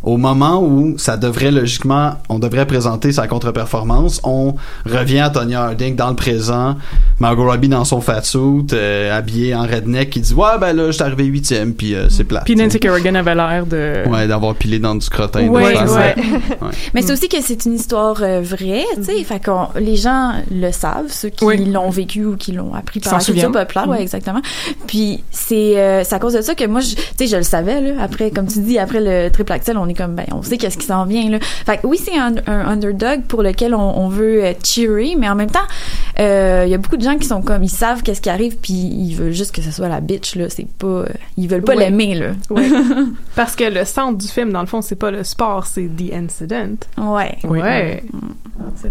[0.03, 4.55] Au moment où ça devrait logiquement, on devrait présenter sa contre-performance, on
[4.85, 6.75] revient à Tonya Harding dans le présent,
[7.19, 10.87] Margot Robbie dans son fat suit, euh, habillée en redneck, qui dit ouais ben là
[10.87, 12.41] je suis arrivé huitième puis euh, c'est plat.
[12.45, 15.47] Puis Nancy Kerrigan avait l'air de Ouais, d'avoir pilé dans du crottin.
[15.47, 15.89] Ouais, ouais.
[15.89, 16.15] Ouais.
[16.93, 19.23] Mais c'est aussi que c'est une histoire euh, vraie, tu sais.
[19.23, 21.65] Fait qu'on les gens le savent, ceux qui Oui.
[21.65, 24.03] l'ont vécu ou qui l'ont appris par la culture populaire, ouais, Mhm.
[24.03, 24.41] exactement.
[24.87, 27.81] Puis c'est euh, c'est à cause de ça que moi, tu sais, je le savais
[27.81, 28.01] là.
[28.01, 30.77] Après, comme tu dis, après le triple axel, on est comme ben, on sait qu'est-ce
[30.77, 31.39] qui s'en vient là.
[31.41, 35.29] Fait que oui, c'est un, un underdog pour lequel on, on veut euh, cheerer, mais
[35.29, 35.59] en même temps,
[36.19, 38.57] euh, il y a beaucoup de gens qui sont comme ils savent qu'est-ce qui arrive,
[38.57, 40.49] puis ils veulent juste que ce soit la bitch là.
[40.49, 41.05] C'est pas, euh,
[41.37, 41.85] ils veulent pas Ouais.
[41.89, 42.27] l'aimer là.
[42.49, 42.67] Ouais.
[43.35, 46.13] Parce que le centre du film, dans le fond, c'est pas le sport, c'est The
[46.13, 46.75] Incident.
[46.97, 47.37] Ouais.
[47.43, 48.03] Ouais.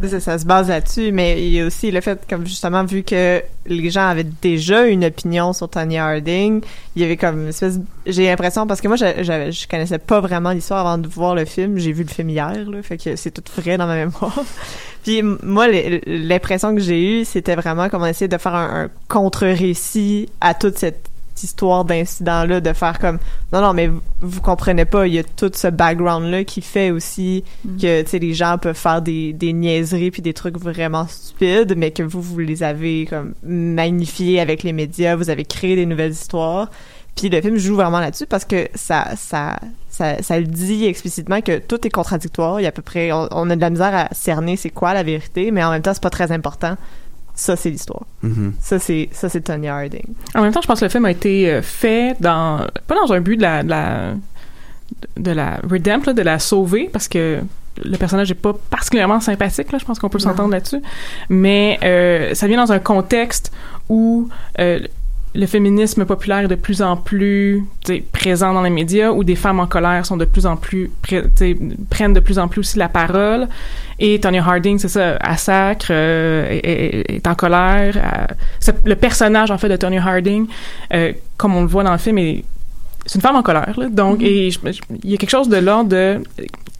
[0.09, 3.03] Ça, ça se base là-dessus, mais il y a aussi le fait, comme justement, vu
[3.03, 6.63] que les gens avaient déjà une opinion sur Tanya Harding,
[6.95, 7.79] il y avait comme une espèce...
[8.07, 11.45] J'ai l'impression, parce que moi, je, je connaissais pas vraiment l'histoire avant de voir le
[11.45, 11.79] film.
[11.79, 14.38] J'ai vu le film hier, là, fait que c'est tout frais dans ma mémoire.
[15.03, 15.66] Puis moi,
[16.07, 20.55] l'impression que j'ai eue, c'était vraiment comme on essayait de faire un, un contre-récit à
[20.55, 21.09] toute cette
[21.42, 23.19] histoire d'incident-là, de faire comme
[23.53, 26.90] non, non, mais vous, vous comprenez pas, il y a tout ce background-là qui fait
[26.90, 27.45] aussi
[27.81, 31.75] que, tu sais, les gens peuvent faire des, des niaiseries puis des trucs vraiment stupides,
[31.77, 35.87] mais que vous, vous les avez comme magnifiés avec les médias, vous avez créé des
[35.87, 36.71] nouvelles histoires.
[37.16, 41.40] Puis le film joue vraiment là-dessus parce que ça, ça, ça, ça le dit explicitement
[41.40, 42.61] que tout est contradictoire.
[42.61, 44.70] Il y a à peu près, on, on a de la misère à cerner c'est
[44.70, 46.76] quoi la vérité, mais en même temps, c'est pas très important.
[47.35, 48.05] Ça, c'est l'histoire.
[48.22, 48.55] Mhm.
[48.61, 50.07] Ça, c'est, ça, c'est Tony Harding.
[50.35, 53.12] En même temps, je pense que le film a été euh, fait dans pas dans
[53.12, 54.14] un but de la de la,
[55.16, 57.40] de la redemp, là, de la sauver, parce que
[57.85, 60.81] le personnage n'est pas particulièrement sympathique, là, je pense qu'on peut s'entendre là-dessus.
[61.29, 63.52] Mais euh, ça vient dans un contexte
[63.90, 64.81] où euh,
[65.37, 67.62] le féminisme populaire est de plus en plus
[68.12, 70.90] présent dans les médias, où des femmes en colère sont de plus en plus
[71.90, 73.46] prennent de plus en plus aussi la parole.
[73.99, 78.29] Et Tonya Harding, c'est ça, à sacre, euh, est, en colère.
[78.61, 80.46] c'est- le personnage en fait de Tonya Harding,
[80.94, 82.44] euh, comme on le voit dans le film, est
[83.09, 83.72] c'est une femme en colère.
[83.79, 84.27] Là, donc, je-
[85.05, 86.20] il y a quelque chose de l'ordre de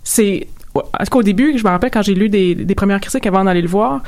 [0.03, 0.49] c'est
[0.83, 3.27] en tout cas, au début, je me rappelle quand j'ai lu des, des premières critiques
[3.27, 4.03] avant d'aller le voir,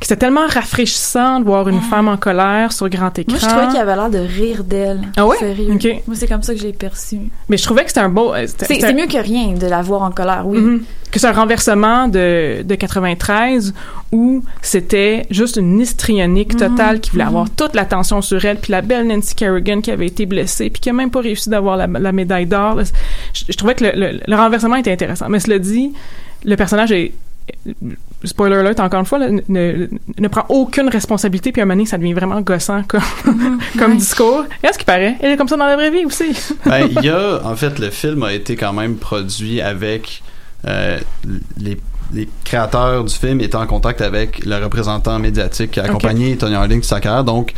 [0.00, 3.32] que c'était tellement rafraîchissant de voir une femme en colère sur grand écran.
[3.36, 5.00] Moi, je trouvais qu'il avait l'air de rire d'elle.
[5.16, 5.36] Ah ouais?
[5.38, 5.78] Sérieux.
[6.06, 7.18] Moi, c'est comme ça que j'ai perçu.
[7.48, 8.34] Mais je trouvais que c'était un beau.
[8.34, 10.58] euh, C'est mieux que rien de la voir en colère, oui.
[10.58, 10.82] Mhm.
[11.10, 13.72] Que c'est un renversement de, de 93
[14.10, 17.28] où c'était juste une histrionique totale qui voulait Mhm.
[17.28, 20.80] avoir toute l'attention sur elle, puis la belle Nancy Kerrigan qui avait été blessée, puis
[20.80, 22.80] qui a même pas réussi d'avoir la, la médaille d'or.
[23.32, 25.26] Je, je trouvais que le, le- le renversement était intéressant.
[25.28, 25.92] Mais cela dit,
[26.44, 27.12] le personnage est
[28.24, 31.66] spoiler alert encore une fois là, ne, ne, ne prend aucune responsabilité puis à un
[31.66, 33.02] moment donné ça devient vraiment gossant comme,
[33.78, 36.06] comme discours et à ce qui paraît elle est comme ça dans la vraie vie
[36.06, 36.34] aussi
[36.66, 40.22] ben, il y a, en fait, le film a été quand même produit avec
[40.66, 40.98] euh,
[41.58, 41.78] les,
[42.12, 46.54] les créateurs du film étant en contact avec le représentant médiatique qui a accompagné Tony
[46.54, 47.24] Harding toute sa carrière.
[47.24, 47.52] Donc,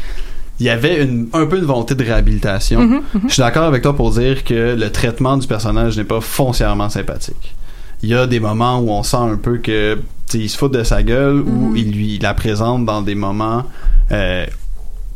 [0.58, 2.80] il y avait une, un peu de volonté de réhabilitation.
[2.80, 3.22] Mhm, mhm.
[3.28, 6.88] Je suis d'accord avec toi pour dire que le traitement du personnage n'est pas foncièrement
[6.88, 7.54] sympathique.
[8.02, 10.58] Il y a des moments où on sent un peu que tu sais, il se
[10.58, 11.76] fout de sa gueule ou Mhm.
[11.76, 13.64] il lui il la présente dans des moments
[14.12, 14.44] euh,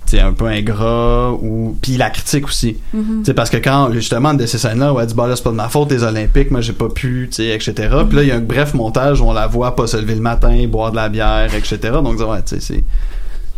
[0.07, 2.77] tu sais, un peu ingrat ou puis il la critique aussi.
[2.93, 5.43] Tu sais, parce que quand justement de ces scènes-là où elle dit bah là c'est
[5.45, 7.73] pas de ma faute les Olympiques moi j'ai pas pu tu sais etc
[8.09, 10.15] puis là il y a un bref montage où on la voit pas se lever
[10.17, 12.85] le matin boire de la bière etc donc ouais tu sais c'est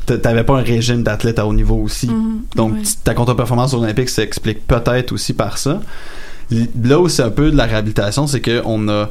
[0.04, 2.40] t'a- t'avais pas un régime d'athlète à haut niveau aussi Mhm.
[2.56, 5.80] donc ta contre-performance aux Olympiques s'explique peut-être aussi par ça
[6.84, 9.08] là où c'est un peu de la réhabilitation c'est que on a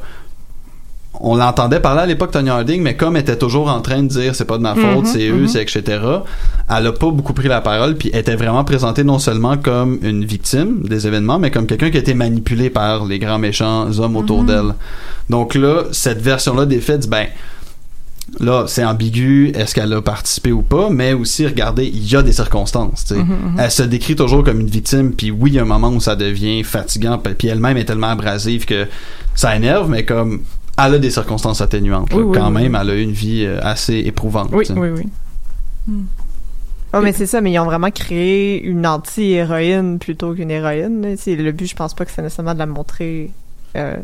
[1.24, 4.08] on l'entendait parler à l'époque Tony Harding mais comme elle était toujours en train de
[4.08, 5.48] dire c'est pas de ma faute Mhm, c'est eux mhm.
[5.48, 5.82] c'est etc
[6.70, 10.24] elle a pas beaucoup pris la parole puis était vraiment présentée non seulement comme une
[10.26, 14.16] victime des événements mais comme quelqu'un qui a été manipulé par les grands méchants hommes
[14.16, 14.48] autour Mhm.
[14.48, 14.74] d'elle
[15.30, 17.28] donc là cette version là des faits ben
[18.40, 22.24] là c'est ambigu est-ce qu'elle a participé ou pas mais aussi regardez il y a
[22.24, 23.24] des circonstances tu sais.
[23.24, 23.60] Mhm, mhm.
[23.60, 26.00] elle se décrit toujours comme une victime puis oui il y a un moment où
[26.00, 28.88] ça devient fatigant puis elle-même est tellement abrasive que
[29.36, 30.42] ça énerve mais comme
[30.78, 32.18] elle a des circonstances atténuantes là.
[32.18, 32.64] Oui, oui, quand oui.
[32.64, 35.06] même elle a eu une vie euh, assez éprouvante oui oui oui
[36.94, 41.16] Oh, mais c'est ça, mais ils ont vraiment créé une anti-héroïne plutôt qu'une héroïne.
[41.18, 43.32] C'est le but, je pense pas que c'est nécessairement de la montrer
[43.78, 43.96] euh,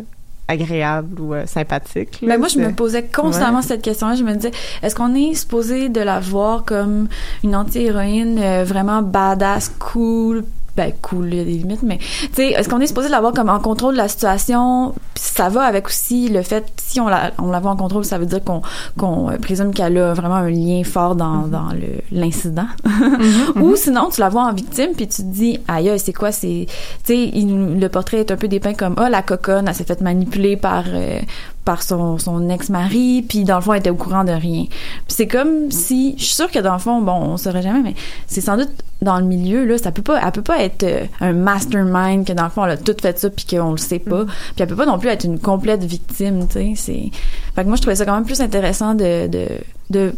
[0.48, 2.20] agréable ou euh, sympathique.
[2.22, 2.30] là.
[2.30, 3.64] Ben moi, je me posais constamment Ouais.
[3.66, 4.16] cette question-là.
[4.16, 7.08] Je me disais, est-ce qu'on est supposé de la voir comme
[7.44, 10.44] une anti-héroïne euh, vraiment badass, cool,
[10.78, 13.34] ben cool, il y a des limites, mais tu sais, est-ce qu'on est supposé l'avoir
[13.34, 14.94] comme en contrôle de la situation?
[15.14, 18.06] Puis ça va avec aussi le fait si on la on la voit en contrôle,
[18.06, 18.62] ça veut dire qu'on
[18.98, 21.50] qu'on euh, présume qu'elle a vraiment un lien fort dans Mm-hmm.
[21.50, 22.68] dans le l'incident.
[23.56, 26.68] Ou sinon tu la vois en victime puis tu te dis aïe c'est quoi c'est
[27.04, 30.02] tu sais le portrait est un peu dépeint comme ah la coconne elle s'est fait
[30.02, 31.20] manipuler par euh,
[31.68, 34.68] par son, son ex-mari, puis dans le fond, elle était au courant de rien.
[34.70, 37.82] Puis c'est comme si, je suis sûre que dans le fond, bon, on saurait jamais,
[37.82, 40.84] mais c'est sans doute dans le milieu, là, ça peut pas, elle peut pas être
[40.84, 43.78] euh, un mastermind, que dans le fond, elle a tout fait ça, puis qu'on le
[43.78, 44.24] sait pas.
[44.24, 47.12] Puis elle peut pas non plus être une complète victime, tu sais.
[47.54, 49.48] Fait que moi, je trouvais ça quand même plus intéressant de, de,
[49.90, 50.14] de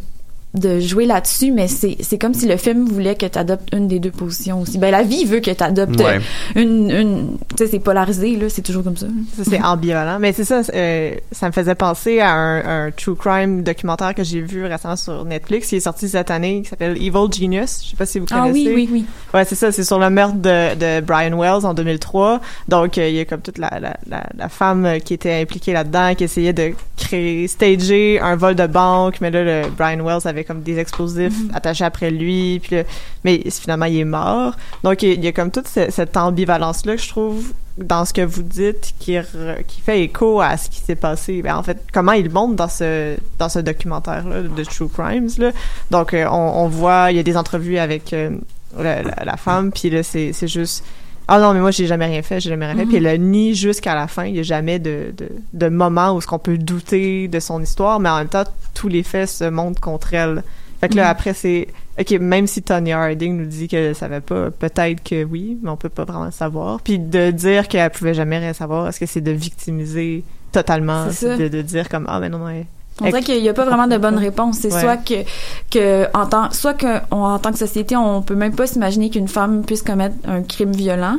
[0.56, 3.88] de jouer là-dessus, mais c'est c'est comme si le film voulait que tu adoptes une
[3.88, 4.80] des deux positions aussi.
[4.80, 6.20] Ben la vie veut que tu adoptes Ouais.
[6.56, 9.06] une une tu sais c'est polarisé là, c'est toujours comme ça.
[9.38, 10.18] Ça, c'est ambivalent.
[10.20, 14.24] Mais c'est ça, euh, ça me faisait penser à un, un true crime documentaire que
[14.24, 17.82] j'ai vu récemment sur Netflix, qui est sorti cette année, qui s'appelle Evil Genius.
[17.84, 18.74] Je sais pas si vous Ah connaissez.
[18.74, 19.06] oui, oui, oui.
[19.36, 22.42] Ouais, c'est ça, c'est sur le meurtre de, de Brian Wells en 2003.
[22.68, 25.74] Donc, euh, il y a comme toute la, la, la, la femme qui était impliquée
[25.74, 30.26] là-dedans, qui essayait de créer, stager un vol de banque, mais là, le Brian Wells
[30.28, 32.84] avait comme des explosifs attachés après lui, puis là,
[33.24, 34.56] mais finalement, il est mort.
[34.84, 37.54] Donc, il y a- il y a comme toute ce- cette ambivalence-là que je trouve
[37.78, 41.42] dans ce que vous dites qui, re- qui fait écho à ce qui s'est passé.
[41.42, 45.30] Ben, en fait, comment il montre dans ce dans ce documentaire-là de True Crimes.
[45.38, 45.52] Là.
[45.92, 48.32] Donc, euh, on, on voit, il y a des entrevues avec euh,
[48.78, 50.84] la, la- la femme, puis là, c'est c'est juste...
[51.32, 52.86] Ah non, mais moi, j'ai jamais rien fait, j'ai jamais rien fait.
[52.88, 54.26] Puis elle le nie jusqu'à la fin.
[54.26, 57.62] Il n'y a jamais de, de, de moment où ce qu'on peut douter de son
[57.62, 60.44] histoire, mais en même temps, tous les faits se montrent contre elle.
[60.82, 61.10] Fait que là, Mhm.
[61.12, 61.68] après, c'est...
[62.00, 65.70] OK, même si Tony Harding nous dit qu'elle ne savait pas, peut-être que oui, mais
[65.70, 66.80] on peut pas vraiment le savoir.
[66.82, 71.08] Puis de dire qu'elle pouvait jamais rien savoir, est-ce que c'est de victimiser totalement?
[71.12, 71.38] C'est.
[71.38, 72.66] De, de dire comme, ah, mais non, non, elle-
[73.02, 74.58] On dirait qu'il n'y a pas vraiment de bonne réponse.
[74.60, 74.82] C'est Ouais.
[74.82, 75.24] soit que,
[75.72, 79.10] que en tant, soit que on- en tant que société, on peut même pas s'imaginer
[79.10, 81.18] qu'une femme puisse commettre un crime violent.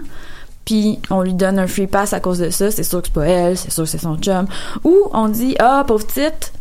[0.66, 2.70] Puis on lui donne un free pass à cause de ça.
[2.70, 4.46] C'est sûr que c'est pas elle, c'est sûr que c'est son chum.
[4.84, 6.52] Ou on dit ah pauvre petite,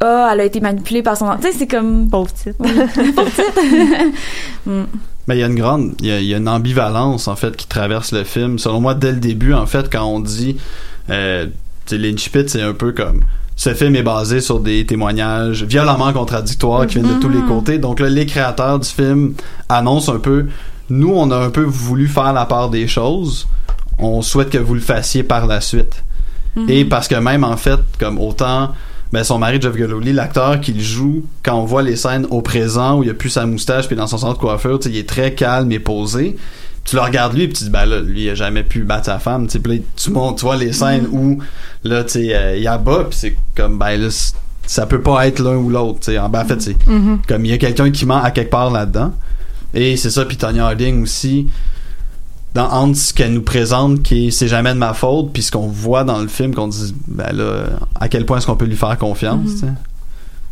[0.00, 1.34] ah elle a été manipulée par son.
[1.36, 2.56] Tu sais c'est comme pauvre petite.
[3.14, 4.14] pauvre petite.
[4.66, 4.82] Mm.
[5.28, 7.36] Ben, il y a une grande, il y a, il y a une ambivalence, en
[7.36, 8.58] fait, qui traverse le film.
[8.58, 10.56] Selon moi, dès le début, en fait, quand on dit,
[11.10, 11.46] euh,
[11.86, 13.22] tu sais, l'incipit, c'est un peu comme,
[13.56, 17.48] ce film est basé sur des témoignages violemment contradictoires qui viennent de tous les Mhm.
[17.48, 17.78] côtés.
[17.78, 19.32] Donc là, les créateurs du film
[19.68, 20.46] annoncent un peu,
[20.90, 23.48] nous, on a un peu voulu faire la part des choses.
[23.98, 26.04] On souhaite que vous le fassiez par la suite.
[26.54, 26.66] Mhm.
[26.68, 28.72] Et parce que même, en fait, comme autant,
[29.12, 32.98] ben, son mari, Jeff Gololi, l'acteur qu'il joue, quand on voit les scènes au présent
[32.98, 34.98] où il a plus sa moustache puis dans son centre de coiffure, tu sais, il
[34.98, 36.36] est très calme et posé.
[36.86, 38.84] Tu le regardes lui puis tu te dis, ben là, lui, il a jamais pu
[38.84, 39.48] battre sa femme.
[39.48, 41.38] Tu sais, tu montes, tu vois les scènes où,
[41.84, 44.08] là, tu sais, euh, il abat puis c'est comme, ben là,
[44.66, 45.98] ça peut pas être l'un ou l'autre.
[46.00, 46.18] tu sais.
[46.18, 47.20] En, ben, en fait, c'est Mhm.
[47.26, 49.12] comme il y a quelqu'un qui ment à quelque part là-dedans.
[49.74, 51.48] Et c'est ça, puis Tonya Harding aussi,
[52.54, 55.50] dans entre ce qu'elle nous présente, qui est c'est jamais de ma faute, puis ce
[55.52, 57.64] qu'on voit dans le film, qu'on dit, ben là,
[58.00, 59.72] à quel point est-ce qu'on peut lui faire confiance, tu sais.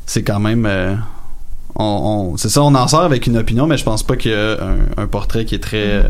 [0.07, 0.67] C'est quand même.
[0.67, 0.95] euh,
[1.77, 1.85] on,
[2.33, 4.35] on- c'est ça, on en sort avec une opinion, mais je pense pas qu'il y
[4.35, 6.03] a un, un portrait qui est très euh,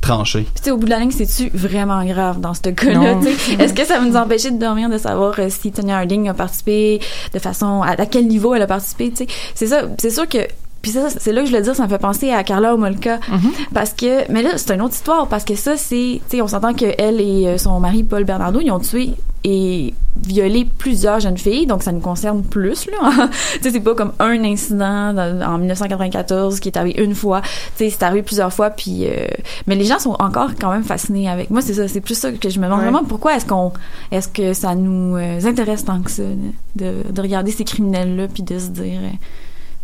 [0.00, 0.40] tranché.
[0.42, 3.16] Puis, tu sais, au bout de la ligne, c'est-tu vraiment grave dans ce cas-là?
[3.58, 6.34] Est-ce que ça va nous empêcher de dormir, de savoir euh, si Tonya Harding a
[6.34, 7.00] participé,
[7.34, 9.26] de façon, à, à quel niveau elle a participé, tu sais?
[9.54, 10.38] C'est ça, c'est sûr que,
[10.82, 13.18] puis ça, c'est là que je le dire, ça me fait penser à Carla Homolka.
[13.74, 16.48] Parce que, mais là, c'est une autre histoire, parce que ça, c'est, tu sais, on
[16.48, 19.10] s'entend que elle et euh, son mari, Paul Bernardo, ils ont tué
[19.42, 23.28] et violé plusieurs jeunes filles, donc ça nous concerne plus, là.
[23.54, 27.40] tu sais, c'est pas comme un incident dans- en 1994 qui est arrivé une fois.
[27.42, 29.06] Tu sais, c'est arrivé plusieurs fois, puis...
[29.06, 29.26] euh,
[29.66, 31.50] mais les gens sont encore quand même fascinés avec...
[31.50, 32.84] Moi, c'est ça, c'est plus ça que je me demande Ouais.
[32.86, 33.72] vraiment pourquoi est-ce qu'on...
[34.12, 36.22] Est-ce que ça nous euh, intéresse tant que ça,
[36.76, 39.00] de, de regarder ces criminels-là, puis de se dire...
[39.02, 39.08] euh,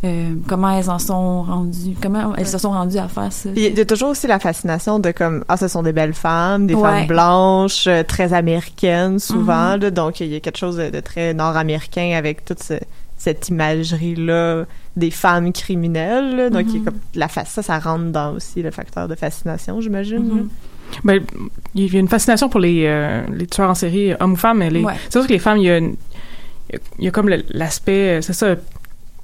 [0.07, 3.49] euh, comment elles en sont rendues, comment elles se sont rendues à faire ça.
[3.57, 6.66] Il y a toujours aussi la fascination de comme ah ce sont des belles femmes,
[6.66, 6.83] des Ouais.
[6.83, 9.81] femmes blanches, euh, très américaines souvent Mhm.
[9.83, 9.90] là.
[9.90, 12.81] donc il y a quelque chose de, de très nord-américain avec toute ce-
[13.19, 14.64] cette imagerie là
[14.97, 16.37] des femmes criminelles.
[16.37, 16.51] là.
[16.51, 16.85] donc il y a Mhm.
[16.85, 20.19] comme la ça ça rentre dans aussi le facteur de fascination j'imagine.
[20.23, 20.49] Mhm.
[21.03, 21.21] Ben,
[21.75, 24.59] il y a une fascination pour les, euh, les tueurs en série, hommes ou femmes,
[24.59, 24.95] mais les, Ouais.
[25.05, 25.97] c'est sûr que les femmes, il y a, une-
[26.99, 28.55] il y a comme l'aspect, euh, c'est ça,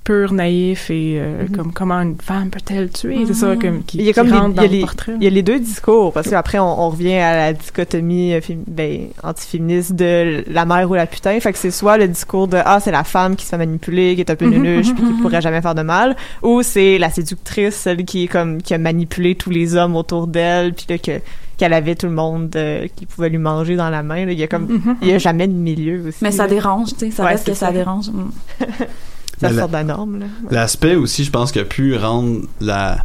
[0.04, 4.04] pur, naïf et euh, comme comment une femme peut-elle tuer, c'est ça, comme, qui, il
[4.04, 5.12] y a comme les, rentre il y dans a le les- portrait.
[5.18, 8.40] il y a les deux discours parce qu'après on, on revient à la dichotomie euh,
[8.40, 12.48] fém- ben, antiféministe de la mère ou la putain fait que c'est soit le discours
[12.48, 14.88] de ah c'est la femme qui se fait manipuler qui est un peu Mhm, nunuche
[14.88, 18.28] mhm, puis qui pourrait jamais faire de mal ou c'est la séductrice celle qui est
[18.28, 21.20] comme qui a manipulé tous les hommes autour d'elle puis là que
[21.58, 24.32] qu'elle avait tout le monde euh, qui pouvait lui manger dans la main là.
[24.32, 26.48] il y a comme il y a jamais de milieu aussi Mais ça là.
[26.48, 27.72] dérange, tu sais, ça Ouais, reste que ça, ça.
[27.72, 28.08] dérange.
[28.10, 28.30] Mm.
[29.42, 30.26] ça Mais sort la- de la norme là.
[30.50, 32.98] L'aspect aussi, je pense, qui a pu rendre la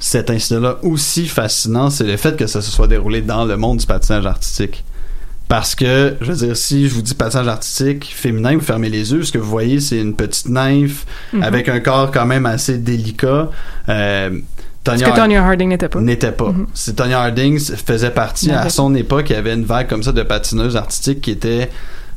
[0.00, 3.78] cet incident-là aussi fascinant, c'est le fait que ça se soit déroulé dans le monde
[3.78, 4.84] du patinage artistique.
[5.48, 9.12] Parce que, je veux dire, si je vous dis patinage artistique féminin, vous fermez les
[9.12, 11.42] yeux, ce que vous voyez, c'est une petite nymphe Mhm.
[11.42, 13.50] avec un corps quand même assez délicat.
[13.88, 14.38] Euh,
[14.84, 16.00] Tonya que Tonya Harding n'était pas.
[16.00, 16.50] N'était pas.
[16.52, 16.66] Mhm.
[16.74, 20.12] C'est Tonya Harding faisait partie à son époque, il y avait une vague comme ça
[20.12, 21.70] de patineuses artistiques qui étaient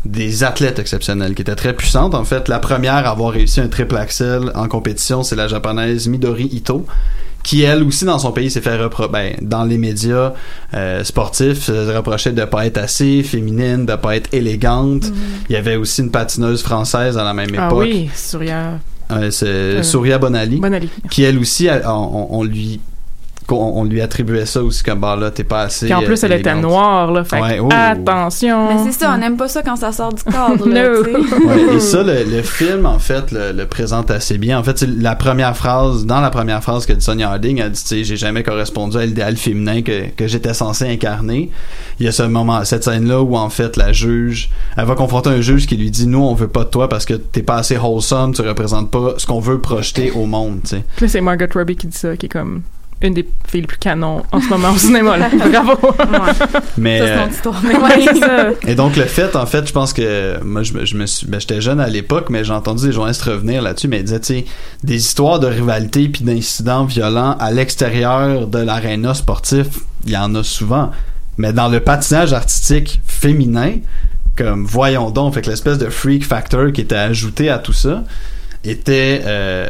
[0.05, 2.15] des athlètes exceptionnels, qui étaient très puissantes.
[2.15, 6.07] En fait, la première à avoir réussi un triple axel en compétition, c'est la japonaise
[6.07, 6.85] Midori Ito,
[7.43, 10.33] qui elle aussi dans son pays s'est fait repro ben, dans les médias
[10.73, 15.05] euh, sportifs se reprochait de pas être assez féminine, de pas être élégante.
[15.49, 17.79] Il y avait aussi une patineuse française à la même Ah époque.
[17.81, 18.79] oui, Surya.
[19.11, 20.89] Euh, c'est Euh, Souria Bonali, Bonali.
[21.09, 22.79] qui elle aussi, elle- on, on- on lui
[23.55, 26.23] qu'on- on, lui attribuait ça aussi comme bah là t'es pas assez Puis en plus,
[26.23, 27.23] euh, elle était noire, là.
[27.23, 27.69] Fait Ouais, oh.
[27.71, 28.67] attention.
[28.69, 30.89] Mais c'est ça, on n'aime pas ça quand ça sort du cadre, là.
[31.01, 34.77] Ouais, et ça le, le film en fait le, le présente assez bien en fait
[34.77, 37.87] c'est la première phrase dans la première phrase que dit Sonia Harding elle dit tu
[37.87, 41.49] sais j'ai jamais correspondu à l'idéal féminin que, que j'étais censé incarner
[41.99, 44.95] il y a ce moment cette scène là où en fait la juge elle va
[44.95, 47.43] confronter un juge qui lui dit nous on veut pas de toi parce que t'es
[47.43, 51.07] pas assez wholesome tu représentes pas ce qu'on veut projeter au monde tu sais là,
[51.07, 52.61] c'est Margot Robbie qui dit ça, qui est comme
[53.07, 55.29] une des filles les plus canons en ce moment au cinéma, là.
[55.51, 55.77] Bravo.
[56.77, 57.61] mais Ça, c'est euh, histoire.
[57.63, 58.49] Mais Ouais, ça.
[58.67, 61.25] Et donc le fait, en fait, je pense que moi je, me- je me suis,
[61.27, 64.19] ben, j'étais jeune à l'époque, mais j'ai entendu des journalistes revenir là-dessus, mais ils disaient,
[64.19, 64.45] tu sais,
[64.83, 69.67] des histoires de rivalité puis d'incidents violents à l'extérieur de l'aréna sportif,
[70.05, 70.91] il y en a souvent,
[71.37, 73.73] mais dans le patinage artistique féminin,
[74.35, 78.03] comme voyons donc, fait que l'espèce de freak factor qui était ajouté à tout ça
[78.63, 79.69] était euh,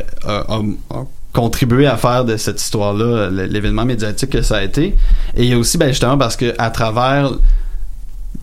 [1.33, 4.95] contribué à faire de cette histoire-là l'événement médiatique que ça a été.
[5.35, 7.31] Et il y a aussi, ben justement, parce que à travers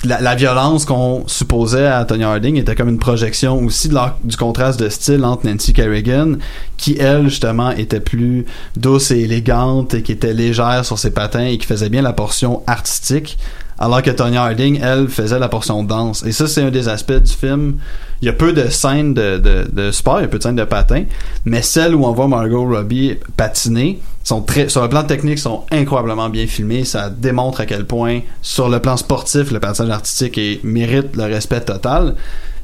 [0.04, 3.90] la, violence qu'on supposait à Tony Harding était comme une projection aussi
[4.24, 6.34] du contraste de style entre Nancy Kerrigan,
[6.76, 8.46] qui elle justement était plus
[8.76, 12.12] douce et élégante et qui était légère sur ses patins et qui faisait bien la
[12.12, 13.38] portion artistique,
[13.78, 16.24] alors que Tony Harding elle faisait la portion danse.
[16.26, 17.76] Et ça c'est un des aspects du film.
[18.20, 20.42] Il y a peu de scènes de, de, de sport, il y a peu de
[20.42, 21.04] scènes de patins,
[21.44, 25.64] mais celles où on voit Margot Robbie patiner sont très sur le plan technique sont
[25.70, 30.36] incroyablement bien filmées ça démontre à quel point sur le plan sportif le patinage artistique
[30.36, 32.14] est- mérite le respect total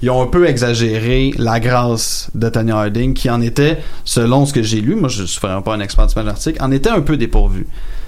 [0.02, 4.52] ils ont un peu exagéré la grâce de Tony Harding qui en était selon ce
[4.52, 7.00] que j'ai lu moi je suis vraiment pas un expert du artistique en était un
[7.00, 7.66] peu dépourvu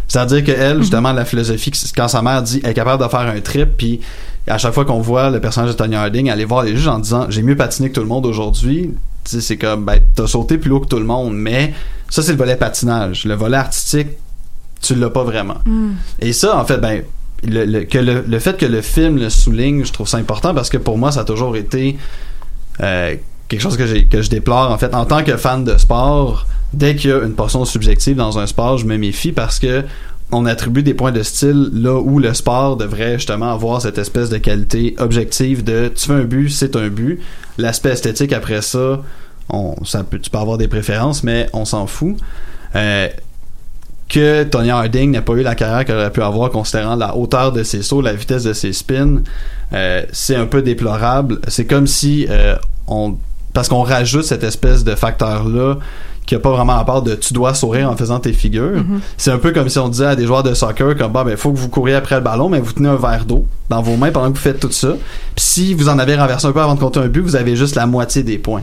[0.08, 3.20] c'est-à-dire que elle justement la philosophie quand sa mère dit elle est capable de faire
[3.20, 4.00] un trip puis
[4.46, 6.98] à chaque fois qu'on voit le personnage de Tony Harding aller voir les juges en
[7.00, 8.90] disant j'ai mieux patiné que tout le monde aujourd'hui
[9.24, 11.72] c'est comme ben t'as sauté plus haut que tout le monde mais
[12.08, 13.24] ça c'est le volet patinage.
[13.24, 14.08] Le volet artistique
[14.80, 15.56] tu l'as pas vraiment.
[15.64, 15.90] Mm.
[16.20, 17.02] et ça en fait ben
[17.42, 20.54] le, le- que le, le fait que le film le souligne je trouve ça important
[20.54, 21.98] parce que pour moi ça a toujours été
[22.82, 23.16] euh,
[23.48, 26.96] quelque chose que, que je déplore en fait en tant que fan de sport dès
[26.96, 29.84] qu'il y a une portion subjective dans un sport je me méfie parce que
[30.32, 34.28] on attribue des points de style là où le sport devrait justement avoir cette espèce
[34.28, 37.20] de qualité objective de tu fais un but c'est un but
[37.58, 39.02] l'aspect esthétique après ça
[39.48, 42.16] on ça peut tu peux avoir des préférences mais on s'en fout
[42.74, 43.08] Euh,
[44.08, 47.52] que Tony Harding n'a pas eu la carrière qu'elle aurait pu avoir considérant la hauteur
[47.52, 49.22] de ses sauts, la vitesse de ses spins,
[49.72, 51.40] euh, c'est un peu déplorable.
[51.48, 52.56] C'est comme si euh,
[52.86, 53.16] on
[53.56, 55.78] parce qu'on rajoute cette espèce de facteur là
[56.26, 58.82] qui a pas vraiment rapport de tu dois sourire en faisant tes figures.
[58.82, 59.00] Mhm.
[59.16, 61.38] C'est un peu comme si on disait à des joueurs de soccer comme bah ben
[61.38, 63.96] faut que vous couriez après le ballon mais vous tenez un verre d'eau dans vos
[63.96, 64.88] mains pendant que vous faites tout ça.
[65.34, 67.56] Puis si vous en avez renversé un peu avant de compter un but, vous avez
[67.56, 68.62] juste la moitié des points.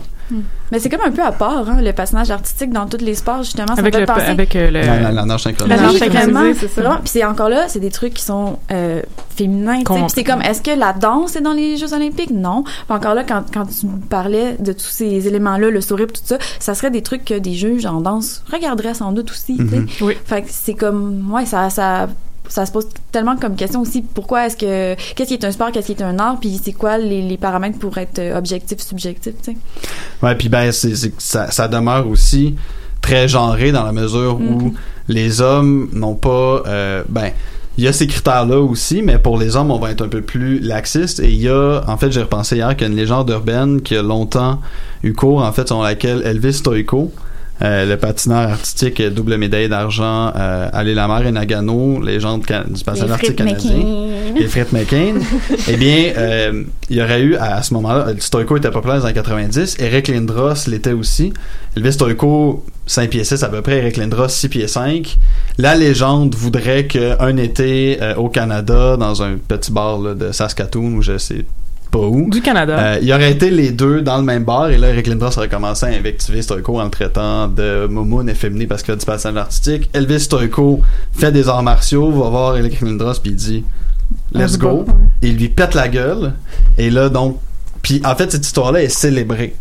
[0.71, 3.43] Mais c'est comme un peu à part, hein, le personnage artistique dans tous les sports,
[3.43, 3.75] justement.
[3.75, 4.21] Ça Avec le, penser...
[4.21, 5.75] avec euh, le, La, la, la nage synchronisée.
[5.75, 6.81] La nage Oui, synchronisée, vraiment, c'est ça.
[6.81, 6.95] vraiment.
[6.97, 9.01] Puis c'est encore là, c'est des trucs qui sont euh,
[9.35, 9.83] féminins.
[9.85, 12.31] Puis c'est comme, est-ce que la danse est dans les Jeux Olympiques?
[12.31, 12.63] Non.
[12.63, 16.37] Puis encore là, quand, quand tu parlais de tous ces éléments-là, le sourire, tout ça,
[16.59, 19.57] ça serait des trucs que des juges en danse regarderaient sans doute aussi.
[19.57, 19.75] tu sais.
[19.79, 19.87] Mhm.
[20.01, 20.17] Oui.
[20.25, 22.07] Fait que c'est comme, ouais, ça, ça,
[22.47, 24.01] ça se pose tellement comme question aussi.
[24.01, 26.73] Pourquoi est-ce que, qu'est-ce qui est un sport, qu'est-ce qui est un art, puis c'est
[26.73, 29.57] quoi les, les paramètres pour être euh, objectif, subjectif, tu sais?
[30.21, 32.55] Ouais, puis ben c'est ça, ça demeure aussi
[33.01, 34.73] très genré dans la mesure où
[35.07, 37.31] les hommes n'ont pas euh, ben
[37.77, 40.21] il y a ces critères-là aussi, mais pour les hommes, on va être un peu
[40.21, 41.19] plus laxiste.
[41.19, 43.81] Et il y a, en fait, j'ai repensé hier qu'il y a une légende urbaine
[43.81, 44.59] qui a longtemps
[45.01, 47.11] eu cours, en fait, selon laquelle Elvis Stoico,
[47.61, 53.11] euh, le patineur artistique euh, double médaille d'argent euh, à et Nagano, légende du patinage
[53.11, 53.85] artistique canadien,
[54.35, 55.15] les frites McCain,
[55.67, 59.11] eh bien, euh, il y aurait eu, à, ce moment-là, Stoico était populaire dans les
[59.11, 61.31] années 90, Eric Lindros l'était aussi.
[61.77, 65.17] Elvis Stoico, 5 pieds 6 à peu près, Eric Lindros, 6 pieds 5.
[65.59, 71.01] La légende voudrait qu'un été au Canada, dans un petit bar là, de Saskatoon, où
[71.01, 71.45] je sais
[71.93, 72.27] pas où.
[72.29, 72.77] Du Canada.
[72.79, 75.47] Euh, il aurait été les deux dans le même bar et là Eric Lindros aurait
[75.47, 79.35] commencé à invectiver Stoico en le traitant de momoun efféminé parce qu'il fait du passage
[79.37, 79.89] artistique.
[79.93, 80.81] Elvis Stoico
[81.13, 83.63] fait des arts martiaux, va voir Eric Lindros puis il dit
[84.33, 84.85] Let's go.
[84.85, 84.85] go.
[85.21, 86.33] Et il lui pète la gueule.
[86.79, 87.39] Et là donc
[87.83, 89.55] puis en fait cette histoire-là est célébrée.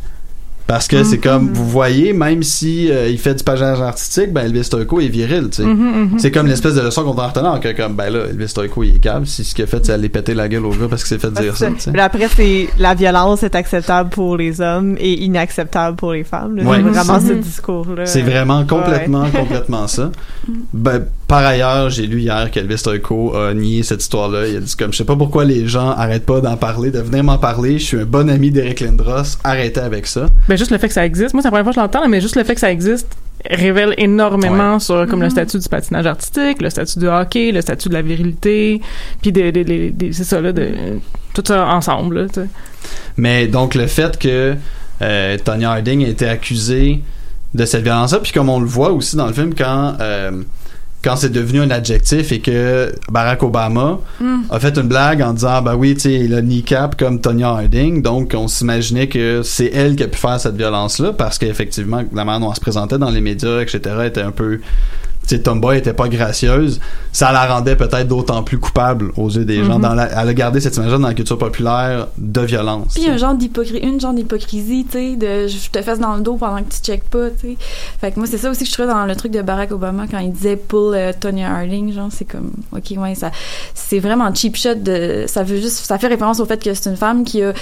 [0.73, 1.23] Parce que c'est Mhm.
[1.23, 5.09] comme vous voyez même si euh, il fait du passage artistique, ben Elvis Stoico est
[5.09, 5.65] viril, tu sais.
[5.69, 6.19] Mhm, mhm.
[6.19, 8.97] C'est comme l'espèce de leçon qu'on doit retenir que comme ben là Elvis Stoico il
[8.97, 11.05] est câble, si ce qu'il a fait c'est aller péter la gueule au gars parce
[11.05, 11.93] qu'il s'est fait dire ça, tu sais.
[11.93, 16.57] Puis après, c'est la violence est acceptable pour les hommes et inacceptable pour les femmes.
[16.57, 16.63] là.
[16.65, 16.79] Ouais.
[16.79, 17.41] C'est vraiment ce Mhm.
[17.41, 18.07] discours-là.
[18.07, 19.31] C'est vraiment complètement, Ouais.
[19.31, 20.11] complètement ça.
[20.73, 24.47] Ben, par ailleurs, j'ai lu hier qu'Elvis Stoico a nié cette histoire-là.
[24.49, 26.99] Il a dit comme, je sais pas pourquoi les gens arrêtent pas d'en parler, de
[27.01, 27.79] venir m'en parler.
[27.79, 29.39] Je suis un bon ami d'Eric Lindros.
[29.43, 30.27] Arrêtez avec ça.
[30.47, 31.33] Ben, juste le fait que ça existe.
[31.33, 33.09] Moi, c'est la première fois que je l'entends, mais juste le fait que ça existe
[33.51, 37.89] révèle énormément sur comme le statut du patinage artistique, le statut du hockey, le statut
[37.89, 38.81] de la virilité,
[39.23, 40.69] puis de, de- de- de- c'est ça là, de
[41.35, 42.21] tout ça ensemble.
[42.21, 42.47] Là, tu sais.
[43.17, 44.55] Mais donc, le fait que
[45.01, 47.01] euh, Tony Harding a été accusé
[47.55, 50.31] de cette violence-là, puis comme on le voit aussi dans le film, quand, euh,
[51.03, 54.43] quand c'est devenu un adjectif et que Barack Obama Mm.
[54.51, 57.49] a fait une blague en disant bah oui tu sais il a kneecap comme Tonya
[57.49, 61.39] Harding donc on s'imaginait que c'est elle qui a pu faire cette violence là parce
[61.39, 64.61] qu'effectivement la manière dont elle se présentait dans les médias etc était un peu
[65.27, 66.81] sais Tomboy était pas gracieuse
[67.13, 69.83] ça la rendait peut-être d'autant plus coupable aux yeux des gens Mhm.
[69.83, 73.17] dans la, elle a gardé cette image dans la culture populaire de violence Puis un
[73.17, 76.59] genre d'hypocrisie, une genre d'hypocrisie, tu sais, de je te fesse dans le dos pendant
[76.63, 77.57] que tu checkes pas, tu sais.
[78.01, 80.05] Fait que moi, c'est ça aussi que je trouvais dans le truc de Barack Obama
[80.11, 83.31] quand il disait pull euh, Tonya Harding, genre, c'est comme, ok, ouais, ça,
[83.75, 86.89] c'est vraiment cheap shot de, ça veut juste, ça fait référence au fait que c'est
[86.91, 87.53] une femme qui a,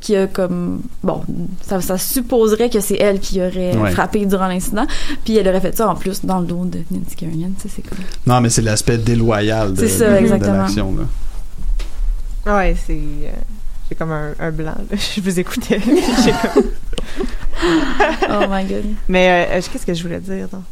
[0.00, 1.22] qui a comme, bon,
[1.60, 3.90] ça, ça supposerait que c'est elle qui aurait Ouais.
[3.90, 4.86] frappé durant l'incident,
[5.24, 7.98] puis elle aurait fait ça en plus dans le dos de Nancy Kerrigan, c'est comme.
[8.26, 10.56] non mais c'est l'aspect déloyal de, C'est ça, de- de exactement.
[10.56, 11.04] l'action là
[12.56, 12.94] Ouais, c'est.
[12.94, 13.30] euh,
[13.88, 14.96] j'ai comme un, un blanc, là.
[15.16, 15.78] Je vous écoutais.
[16.54, 16.64] Comme-
[18.30, 18.84] oh my god.
[19.08, 20.62] Mais euh, qu'est-ce que je voulais dire, donc?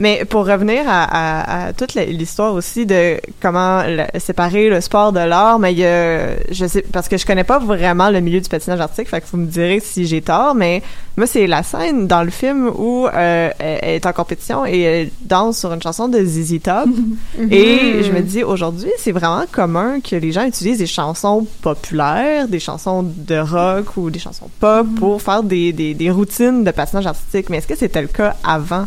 [0.00, 5.12] Mais pour revenir à, à- à toute l'histoire aussi de comment le- séparer le sport
[5.12, 8.20] de l'art, mais il y a, je sais, parce que je connais pas vraiment le
[8.20, 10.82] milieu du patinage artistique, fait que vous me direz si j'ai tort, mais
[11.18, 14.80] moi c'est la scène dans le film où euh, elle elle est en compétition et
[14.80, 16.88] elle danse sur une chanson de ZZ Top.
[17.50, 22.48] Et je me dis aujourd'hui, c'est vraiment commun que les gens utilisent des chansons populaires,
[22.48, 26.70] des chansons de rock ou des chansons pop pour faire des, des, des routines de
[26.70, 27.50] patinage artistique.
[27.50, 28.86] Mais est-ce que c'était le cas avant?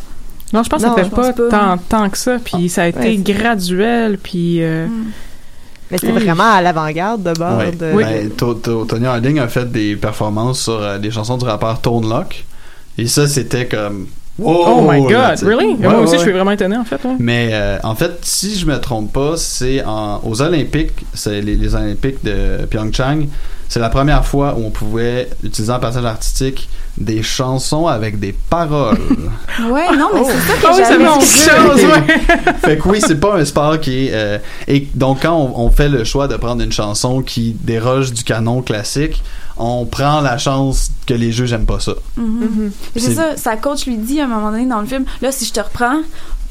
[0.54, 1.50] Non, je pense que ça fait pas, pas.
[1.50, 4.62] tant, tant que ça, puis ça a été Ouais, graduel, puis...
[4.64, 4.88] euh,
[5.92, 7.72] Mais c'était vraiment à l'avant-garde de bord Ouais.
[7.72, 7.92] de...
[7.96, 11.82] Ben, To- To- Tony Harding a fait des performances sur euh, des chansons du rappeur
[11.82, 12.46] Tone Loc.
[12.98, 14.08] Et ça, c'était comme.
[14.42, 15.74] Oh, my là, God, really?
[15.74, 16.18] Ouais, Moi aussi, ouais.
[16.20, 17.00] je suis vraiment étonné, en fait.
[17.06, 17.16] ouais.
[17.20, 21.56] Mais euh, en fait, si je me trompe pas, c'est en- aux Olympiques, c'est les,
[21.56, 23.28] les Olympiques de Pyeongchang,
[23.74, 28.32] c'est la première fois où on pouvait utiliser en passage artistique des chansons avec des
[28.50, 29.00] paroles.
[29.72, 32.54] Ouais, non, mais c'est ça que j'avais quelque chose, ouais.
[32.66, 34.12] fait que oui, c'est pas un sport qui est.
[34.14, 38.14] euh, et donc, quand on, on fait le choix de prendre une chanson qui déroge
[38.14, 39.24] du canon classique,
[39.58, 41.94] on prend la chance que les jeux j'aime pas ça.
[42.18, 42.72] Mhm.
[42.96, 45.06] Et C'est C'est- ça, sa coach lui dit à un moment donné dans le film,
[45.22, 46.00] là, si je te reprends,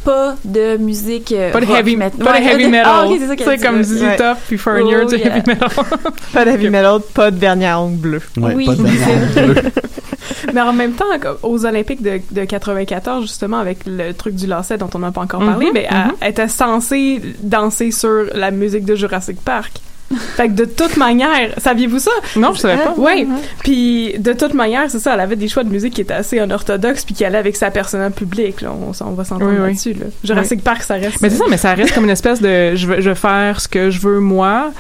[0.05, 2.87] pas de musique euh, Pas de heavy, met- pas de Ouais, heavy metal.
[2.87, 3.05] Ah,
[3.37, 3.83] c'est ça comme.
[3.83, 4.17] ZZ Ouais.
[4.17, 5.27] Top puis Foreigner Oh, du yeah.
[5.37, 5.69] heavy metal.
[6.33, 8.23] Pas de heavy metal, pas de dernière ongle bleue.
[8.37, 9.43] Ouais, Oui, pas de c'est dernière vrai.
[9.45, 9.55] bleue.
[9.55, 10.51] Mm-hmm.
[10.55, 11.05] Mais en même temps,
[11.43, 15.21] aux Olympiques de, de 94, justement, avec le truc du lacet dont on n'a pas
[15.23, 16.13] encore parlé, Mhm, ben, elle- mhm.
[16.21, 19.73] elle était censée danser sur la musique de Jurassic Park.
[20.37, 22.11] Fait que de toute manière, saviez-vous ça?
[22.37, 22.95] Non, je savais pas.
[22.97, 23.27] Oui.
[23.63, 26.39] Puis de toute manière, c'est ça, elle avait des choix de musique qui étaient assez
[26.39, 28.61] unorthodoxes puis qui allaient avec sa persona publique.
[28.61, 28.73] Là.
[28.73, 29.69] On, on va s'entendre Oui, oui.
[29.69, 29.93] là-dessus.
[29.95, 30.07] Là.
[30.25, 31.21] Jurassic Park, ça reste.
[31.23, 33.61] Mais c'est ça, mais ça reste comme une espèce de je veux, je veux faire
[33.61, 34.71] ce que je veux moi.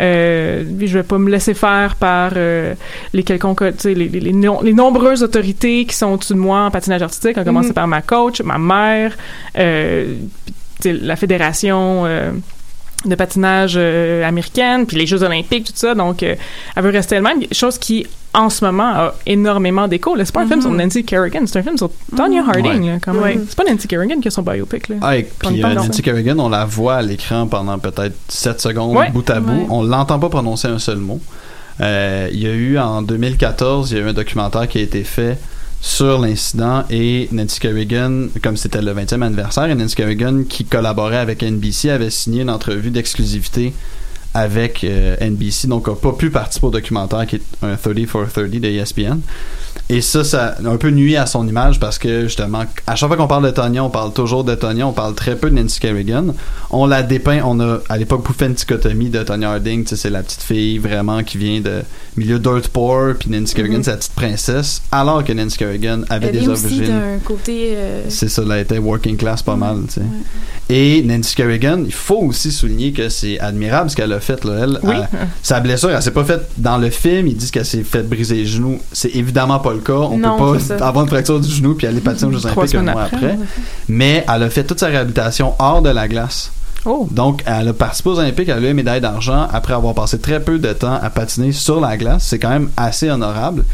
[0.00, 2.74] Euh, je vais pas me laisser faire par euh,
[3.12, 6.60] les quelconques, tu sais, les, les, les, les nombreuses autorités qui sont au-dessus de moi
[6.62, 7.74] en patinage artistique, en commençant Mhm.
[7.74, 9.14] par ma coach, ma mère,
[9.58, 10.14] euh,
[10.84, 12.04] la fédération.
[12.06, 12.30] euh,
[13.04, 15.94] de patinage euh, américaine, puis les Jeux olympiques, tout ça.
[15.94, 16.34] Donc, euh,
[16.76, 17.40] elle veut rester elle-même.
[17.50, 20.14] Chose qui, en ce moment, a énormément d'écho.
[20.18, 22.86] C'est pas un film sur Nancy Kerrigan, c'est un film sur Tonya Harding, Ouais.
[22.92, 23.22] là, quand même.
[23.22, 23.40] Ouais.
[23.48, 24.96] C'est pas Nancy Kerrigan qui a son biopic, là.
[25.00, 25.74] Ah, et puis euh.
[25.74, 29.10] Nancy Kerrigan, on la voit à l'écran pendant peut-être 7 secondes, Ouais.
[29.10, 29.52] bout à bout.
[29.52, 29.66] Ouais.
[29.70, 31.20] On l'entend pas prononcer un seul mot.
[31.80, 34.82] Euh, Il y a eu en 2014, il y a eu un documentaire qui a
[34.82, 35.38] été fait
[35.80, 41.16] sur l'incident et Nancy Kerrigan, comme c'était le 20e anniversaire, et Nancy Kerrigan, qui collaborait
[41.18, 43.72] avec NBC, avait signé une entrevue d'exclusivité
[44.32, 48.26] avec euh, NBC, donc a pas pu participer au documentaire qui est un 30 for
[48.28, 49.20] 30 de ESPN.
[49.88, 53.08] Et ça, ça a un peu nuit à son image parce que justement, à chaque
[53.08, 55.56] fois qu'on parle de Tonya, on parle toujours de Tonya, on parle très peu de
[55.60, 56.26] Nancy Kerrigan.
[56.70, 60.22] On la dépeint, on a à l'époque bouffé une dichotomie de Tonya Harding, c'est la
[60.22, 61.82] petite fille vraiment qui vient de
[62.16, 63.84] milieu dirt poor, puis Nancy Kerrigan, Mhm.
[63.84, 66.84] sa petite princesse, alors que Nancy Kerrigan avait Elle des origines.
[66.86, 67.72] d'un côté.
[67.76, 70.00] euh, C'est ça, elle était working class pas mal, tu sais.
[70.68, 74.52] Et Nancy Kerrigan, il faut aussi souligner que c'est admirable ce qu'elle a fait, là.
[74.62, 74.94] Elle, Oui.
[74.96, 75.08] elle-
[75.42, 78.36] sa blessure, elle s'est pas faite dans le film, ils disent qu'elle s'est fait briser
[78.36, 78.78] les genoux.
[78.92, 79.92] C'est évidemment pas le cas.
[79.94, 82.74] On Non, peut pas avoir une fracture du genou puis aller patiner aux Jeux Olympiques
[82.74, 83.38] un mois après.
[83.88, 86.50] Mais elle a fait toute sa réhabilitation hors de la glace.
[86.86, 87.06] Oh.
[87.10, 90.18] Donc, elle a participé aux Olympiques, elle a eu une médaille d'argent après avoir passé
[90.18, 92.24] très peu de temps à patiner sur la glace.
[92.24, 93.64] C'est quand même assez honorable.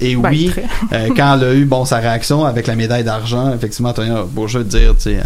[0.00, 0.50] Et Ben, oui,
[0.92, 4.24] euh, quand elle a eu bon sa réaction avec la médaille d'argent, effectivement, Antonia a
[4.24, 5.18] beau jeu de dire, tu sais,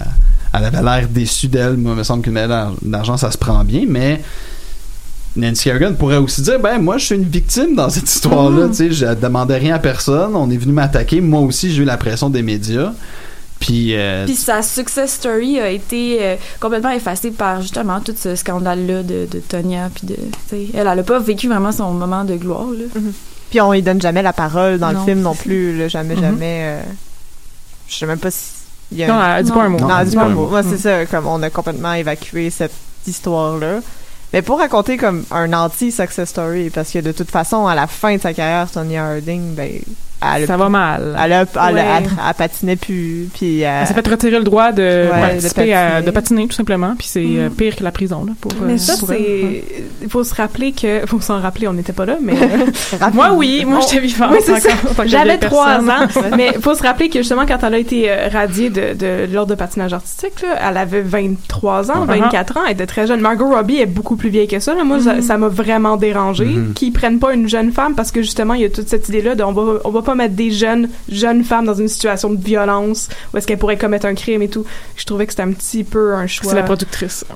[0.53, 1.77] elle, avait l'air déçue d'elle.
[1.77, 4.21] Moi, il me semble qu'une médaille d'argent, ça se prend bien, mais
[5.37, 8.67] Nancy Kerrigan pourrait aussi dire, ben moi, je suis une victime dans cette histoire-là.
[8.67, 8.71] Mhm.
[8.71, 10.35] Tu sais, je demandais rien à personne.
[10.35, 11.21] On est venu m'attaquer.
[11.21, 12.93] Moi aussi, j'ai eu la pression des médias.
[13.61, 18.37] Puis, euh, Puis sa success story a été euh, complètement effacée par justement tout ce
[18.37, 19.91] scandale-là de, de Tonya.
[19.95, 22.67] Puis de, tu sais, elle, elle a pas vécu vraiment son moment de gloire.
[22.71, 23.01] Là.
[23.51, 26.15] Puis on lui donne jamais la parole dans Non, le film non plus, là, jamais,
[26.15, 26.21] Mhm.
[26.21, 26.61] jamais.
[26.63, 26.83] euh,
[27.89, 28.51] je sais même pas si.
[28.93, 29.79] y a Non, un- elle dit pas un mot.
[29.81, 30.47] Non, elle dit pas un mot.
[30.49, 30.63] Mm.
[30.71, 32.73] c'est ça, comme on a complètement évacué cette
[33.07, 33.81] histoire-là.
[34.33, 38.15] Mais pour raconter comme un anti-success story, parce que de toute façon, à la fin
[38.17, 39.81] de sa carrière, Sonia Harding, ben,
[40.23, 41.17] elle a Ça va mal.
[41.23, 41.85] Elle, a, elle, a- Ouais.
[41.99, 45.67] elle, elle patinait plus, puis euh, Elle s'est fait retirer le droit de, Ouais, participer
[45.67, 46.03] de à- patiner.
[46.07, 46.95] de patiner, tout simplement.
[46.99, 49.65] Puis c'est euh, pire que la prison, là, pour, Mais euh, ça, c'est.
[50.03, 51.07] Il faut se rappeler que.
[51.07, 52.35] faut s'en rappeler, on n'était pas là, mais.
[53.13, 56.07] Moi, oui, moi, On- j'étais vivante Oui, J'avais trois ans.
[56.37, 59.51] mais il faut se rappeler que justement, quand elle a été radiée de, de l'ordre
[59.51, 62.21] de patinage artistique, là, elle avait 23 ans, Uh-huh.
[62.21, 63.21] 24 ans, elle était très jeune.
[63.21, 64.75] Margot Robbie est beaucoup plus vieille que ça.
[64.75, 64.85] là.
[64.85, 65.23] Moi, ça- Mhm.
[65.23, 66.73] ça m'a vraiment dérangé Mhm.
[66.75, 69.35] qu'ils prennent pas une jeune femme parce que justement, il y a toute cette idée-là
[69.35, 72.43] de on va, on va pas mettre des jeunes, jeunes femmes dans une situation de
[72.43, 74.65] violence où est-ce qu'elles pourraient commettre un crime et tout.
[74.97, 76.49] Je trouvais que c'était un petit peu un choix.
[76.49, 77.27] C'est la productrice.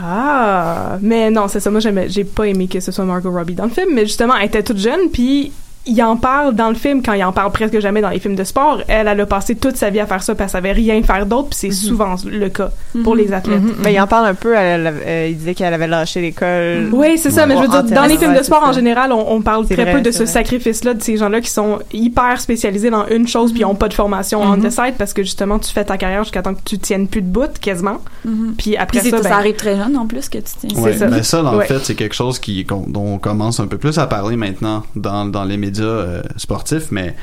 [0.00, 1.70] Ah, mais non, c'est ça.
[1.70, 4.46] Moi, j'ai pas aimé que ce soit Margot Robbie dans le film, mais justement, elle
[4.46, 5.52] était toute jeune, puis
[5.86, 8.36] il en parle dans le film quand il en parle presque jamais dans les films
[8.36, 8.80] de sport.
[8.88, 11.26] Elle, elle a passé toute sa vie à faire ça, puis elle savait rien faire
[11.26, 12.70] d'autre, puis c'est souvent le cas
[13.02, 13.60] pour les athlètes.
[13.82, 16.88] Mais il en parle un peu, elle, elle- euh, il disait qu'elle avait lâché l'école.
[16.92, 19.32] Oui, c'est ça, mais je veux dire, dans les films de sport en général on,
[19.32, 22.90] on parle très vrai, peu de ce sacrifice-là, de ces gens-là qui sont hyper spécialisés
[22.90, 24.64] dans une chose puis ils ont pas de formation on Mhm.
[24.64, 27.22] the side parce que justement, tu fais ta carrière jusqu'à temps que tu tiennes plus
[27.22, 27.98] de bout, quasiment.
[28.24, 28.54] Mhm.
[28.56, 30.80] Puis après ça, ça ben- arrive très jeune en plus que tu tiens.
[30.82, 31.66] Ouais, mais ça, dans Ouais.
[31.68, 34.82] le fait, c'est quelque chose qui, dont on commence un peu plus à parler maintenant
[34.94, 37.14] dans, dans les médias euh, sportifs, mais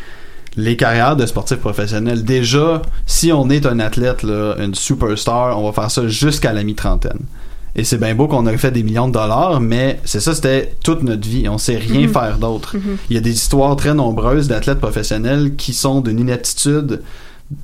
[0.56, 5.70] les carrières de sportifs professionnels, déjà, si on est un athlète, là, une superstar, on
[5.70, 7.20] va faire ça jusqu'à la mi-trentaine.
[7.76, 10.74] Et c'est bien beau qu'on aurait fait des millions de dollars, mais c'est ça, c'était
[10.84, 11.47] toute notre vie.
[11.47, 12.14] On sait rien Mhm.
[12.14, 12.76] faire d'autre.
[12.76, 12.97] Mhm.
[13.10, 17.02] Il y a des histoires très nombreuses d'athlètes professionnels qui sont d'une inaptitude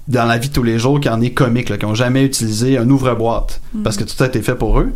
[0.08, 2.24] dans la vie de tous les jours qui en est comique, là, qui ont jamais
[2.24, 3.84] utilisé un ouvre-boîte Mhm.
[3.84, 4.92] parce que tout a été fait pour eux.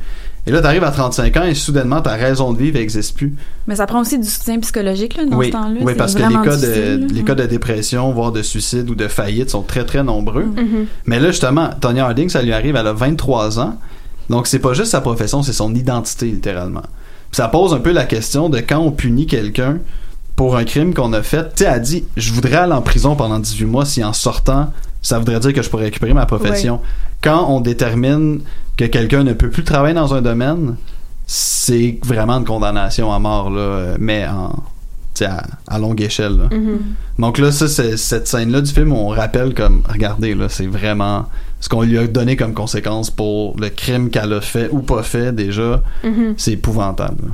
[0.49, 3.35] Et là, t'arrives à 35 ans et soudainement, ta raison de vivre n'existe plus.
[3.67, 5.79] Mais ça prend aussi du soutien psychologique là, dans oui, ce temps-là.
[5.83, 7.07] oui parce que les cas, de, là.
[7.07, 10.45] les cas de dépression, voire de suicide ou de faillite sont très, très nombreux.
[10.45, 10.87] Mhm.
[11.05, 13.75] Mais là, justement, Tonya Harding, ça lui arrive, elle a 23 ans.
[14.31, 16.81] Donc, c'est pas juste sa profession, c'est son identité, littéralement.
[16.81, 19.77] Puis ça pose un peu la question de quand on punit quelqu'un
[20.35, 21.43] pour un crime qu'on a fait.
[21.55, 24.73] Tu sais, elle dit, je voudrais aller en prison pendant 18 mois si en sortant,
[25.03, 26.81] ça voudrait dire que je pourrais récupérer ma profession.
[27.21, 28.41] Quand on détermine
[28.77, 30.75] que quelqu'un ne peut plus travailler dans un domaine,
[31.27, 34.63] c'est vraiment une condamnation à mort, là, mais en,
[35.25, 36.37] à, à longue échelle.
[36.37, 36.55] là.
[36.57, 36.79] Mhm.
[37.19, 41.25] Donc là, ça, c'est cette scène-là du film, on rappelle comme, regardez, là, c'est vraiment
[41.59, 45.03] ce qu'on lui a donné comme conséquence pour le crime qu'elle a fait ou pas
[45.03, 45.83] fait déjà.
[46.03, 46.35] Mhm.
[46.37, 47.25] C'est épouvantable.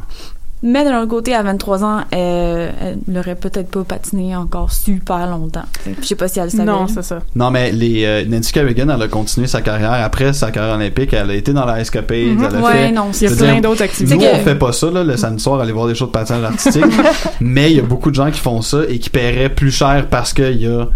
[0.68, 5.30] Mais de l'autre côté, à 23 ans, euh, elle n'aurait peut-être pas patiné encore super
[5.30, 5.63] longtemps.
[6.01, 6.66] Je sais pas si elle le savait.
[6.66, 7.20] Non, c'est ça.
[7.36, 11.13] Non, mais les, euh, Nancy Kerrigan, elle a continué sa carrière après sa carrière olympique.
[11.13, 12.18] Elle a été dans la escapade.
[12.18, 12.91] Elle a Ouais, fait.
[12.91, 14.16] non, il y a plein d'autres activités.
[14.16, 16.07] Nous, C'est on que- fait pas ça, là, le samedi soir, aller voir des shows
[16.07, 16.84] de patinage artistique.
[17.39, 20.07] mais il y a beaucoup de gens qui font ça et qui paieraient plus cher
[20.09, 20.88] parce qu'il y a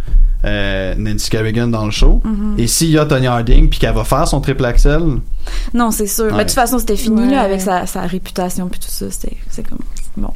[0.45, 2.21] euh, Nancy Kerrigan dans le show.
[2.23, 2.55] Mhm.
[2.57, 5.01] Et s'il y a Tony Harding puis qu'elle va faire son triple axel,
[5.73, 6.25] Non, c'est sûr.
[6.25, 6.31] Ouais.
[6.31, 7.31] Mais de toute façon, c'était fini Ouais.
[7.31, 9.09] là, avec sa, sa réputation puis tout ça.
[9.11, 9.79] C'était c'est comme
[10.17, 10.33] bon.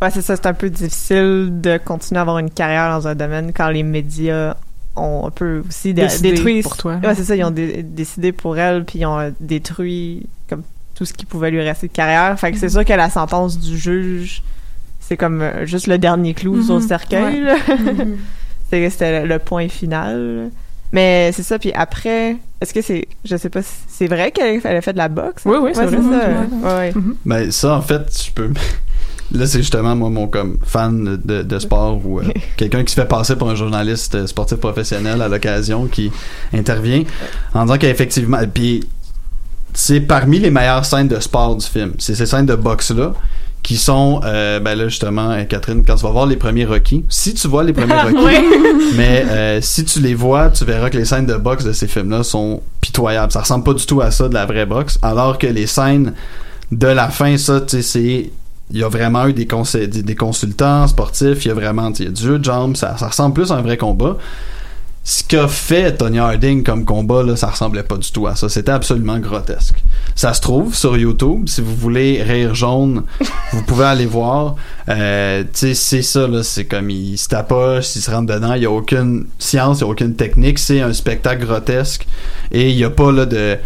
[0.00, 3.14] Ouais, c'est ça, c'est un peu difficile de continuer à avoir une carrière dans un
[3.14, 4.56] domaine quand les médias
[4.96, 6.98] ont un peu aussi dé- Décidé détruit pour toi.
[7.02, 10.62] Ouais, c'est ça, ils ont dé- décidé pour elle puis ils ont euh, détruit comme
[10.94, 12.38] tout ce qui pouvait lui rester de carrière.
[12.38, 14.42] Fait que c'est sûr que la sentence du juge
[15.00, 17.22] c'est comme euh, juste le dernier clou sur le cercueil.
[17.22, 17.40] Ouais.
[17.40, 17.56] là.
[17.78, 18.16] Mhm.
[18.70, 20.50] C'est- C'était le, le point final.
[20.92, 24.60] Mais c'est ça, puis après, est-ce que c'est, je sais pas, si c'est vrai qu'elle
[24.62, 25.42] elle a fait de la boxe?
[25.46, 25.96] Oui, oui, c'est Ouais, vrai.
[25.96, 26.28] ça.
[26.28, 26.62] Mhm.
[26.64, 26.92] Ouais, ouais.
[27.24, 28.50] Ben ça en fait, je peux
[29.34, 32.24] Là, c'est justement moi mon comme fan de, de sport ou euh,
[32.58, 36.12] quelqu'un qui se fait passer pour un journaliste euh, sportif professionnel à l'occasion qui
[36.52, 37.02] intervient
[37.54, 38.84] en disant qu'effectivement puis
[39.72, 41.94] c'est parmi les meilleures scènes de sport du film.
[41.98, 43.14] C'est ces scènes de boxe là
[43.62, 47.04] qui sont euh, ben là justement euh, Catherine quand tu vas voir les premiers Rocky
[47.08, 48.16] si tu vois les premiers Rocky
[48.96, 51.86] mais euh, si tu les vois tu verras que les scènes de boxe de ces
[51.86, 53.32] films là sont pitoyables.
[53.32, 56.14] Ça ressemble pas du tout à ça de la vraie boxe alors que les scènes
[56.72, 58.30] de la fin ça tu sais c'est
[58.70, 59.46] il y a vraiment eu des,
[59.86, 62.74] des, des consultants sportifs il y a vraiment il y a du jeu de jambes
[62.76, 64.16] ça, ça ressemble plus à un vrai combat
[65.04, 68.48] ce qu'a fait Tony Harding comme combat, là, ça ressemblait pas du tout à ça.
[68.48, 69.82] C'était absolument grotesque.
[70.14, 71.48] Ça se trouve sur YouTube.
[71.48, 73.02] Si vous voulez rire jaune,
[73.52, 74.54] vous pouvez aller voir.
[74.88, 76.44] Euh, c'est ça, là.
[76.44, 78.54] C'est comme il se tapoche, il se rentre dedans.
[78.54, 80.60] Il y a aucune science, il y a aucune technique.
[80.60, 82.06] C'est un spectacle grotesque.
[82.52, 83.58] Et il y a pas, là, de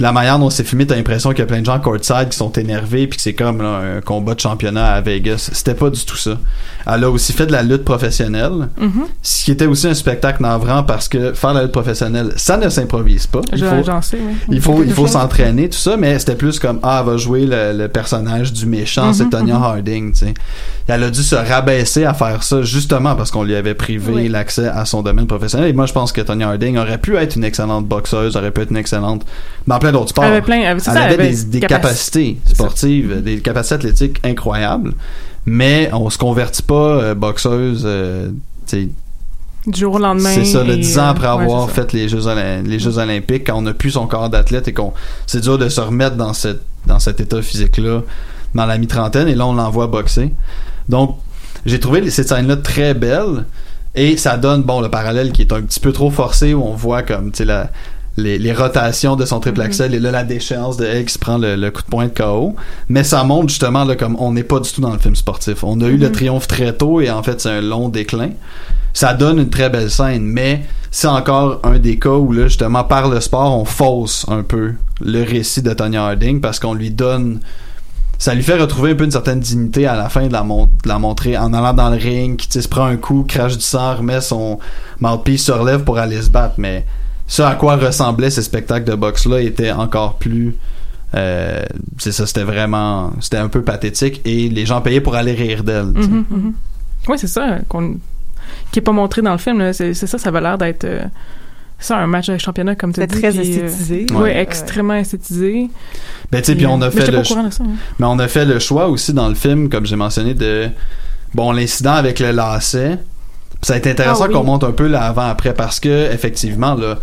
[0.00, 2.36] la manière dont c'est filmé, t'as l'impression qu'il y a plein de gens courtside qui
[2.36, 5.50] sont énervés puis que c'est comme là, un combat de championnat à Vegas.
[5.52, 6.38] C'était pas du tout ça.
[6.86, 9.04] Elle a aussi fait de la lutte professionnelle, Mhm.
[9.22, 12.68] ce qui était aussi un spectacle navrant parce que faire la lutte professionnelle, ça ne
[12.68, 13.40] s'improvise pas.
[13.52, 14.34] Il faut, J'en sais, oui.
[14.50, 15.10] il faut, il Quelque faut chose.
[15.12, 18.66] s'entraîner, tout ça, mais c'était plus comme, ah, elle va jouer le, le personnage du
[18.66, 19.62] méchant, Mhm, c'est Tonya mhm.
[19.62, 20.34] Harding, tu sais.
[20.86, 24.28] Elle a dû se rabaisser à faire ça, justement parce qu'on lui avait privé Oui.
[24.28, 25.68] l'accès à son domaine professionnel.
[25.68, 28.62] Et moi, je pense que Tonya Harding aurait pu être une excellente boxeuse, aurait pu
[28.62, 29.26] être une excellente,
[29.66, 30.24] dans plein d'autres sports.
[30.24, 33.74] Elle avait plein- elle- c'est Elle ça, avait des, des capaci- capacités sportives, des capacités
[33.76, 34.94] athlétiques incroyables,
[35.46, 38.30] mais on se convertit pas euh, boxeuse, euh,
[39.66, 40.30] Du jour au lendemain.
[40.34, 42.20] c'est ça, le et, 10 ans euh, après avoir fait les Jeux,
[42.64, 44.92] les Jeux Olympiques, quand on n'a plus son corps d'athlète et qu'on
[45.26, 48.02] c'est dur de se remettre dans, cette, dans cet état physique-là
[48.54, 50.32] dans la mi-trentaine, et là, on l'envoie boxer.
[50.88, 51.16] Donc,
[51.66, 53.44] j'ai trouvé cette scène-là très belle,
[53.94, 56.72] et ça donne, bon, le parallèle qui est un petit peu trop forcé, où on
[56.74, 57.68] voit comme, tu sais, la-
[58.18, 59.66] les, les rotations de son triple Mhm.
[59.66, 62.54] axel et là la déchéance de se prend le, le coup de poing de KO
[62.88, 65.62] mais ça montre justement là comme on n'est pas du tout dans le film sportif
[65.64, 66.12] on a eu le Mhm.
[66.12, 68.30] triomphe très tôt et en fait c'est un long déclin
[68.94, 72.82] ça donne une très belle scène, mais c'est encore un des cas où là justement
[72.84, 76.90] par le sport on fausse un peu le récit de Tonya Harding parce qu'on lui
[76.90, 77.40] donne
[78.20, 80.64] ça lui fait retrouver un peu une certaine dignité à la fin de la, mon-
[80.66, 83.62] de la montrer en allant dans le ring, qui se prend un coup, crache du
[83.62, 84.58] sang, remet son
[84.98, 86.54] mouthpiece, se relève pour aller se battre.
[86.58, 86.84] Mais
[87.28, 90.56] ce à quoi ressemblaient ces spectacles de boxe-là était encore plus...
[91.14, 91.62] euh,
[91.98, 93.12] c'est ça, c'était vraiment...
[93.20, 95.84] C'était un peu pathétique et les gens payaient pour aller rire d'elle.
[95.84, 96.52] Mhm, mhm.
[97.06, 97.96] Ouais, c'est ça, qu'on,
[98.72, 99.72] qui est pas montré dans le film, là.
[99.72, 101.04] C'est, ça, ça avait l'air d'être, euh,
[101.78, 103.06] ça, un match de championnat, comme tu dis.
[103.06, 104.06] très puis, euh, esthétisé.
[104.12, 104.40] ouais, Ouais.
[104.40, 105.68] extrêmement esthétisé.
[106.32, 107.48] Ben, tu sais, puis on a mais fait le ça, hein.
[107.98, 110.68] Mais on a fait le choix aussi dans le film, comme j'ai mentionné, de
[111.34, 112.98] bon l'incident avec le lacet.
[113.62, 114.34] Ça a été intéressant Ah oui.
[114.34, 116.98] qu'on monte un peu l'avant-après parce que effectivement là,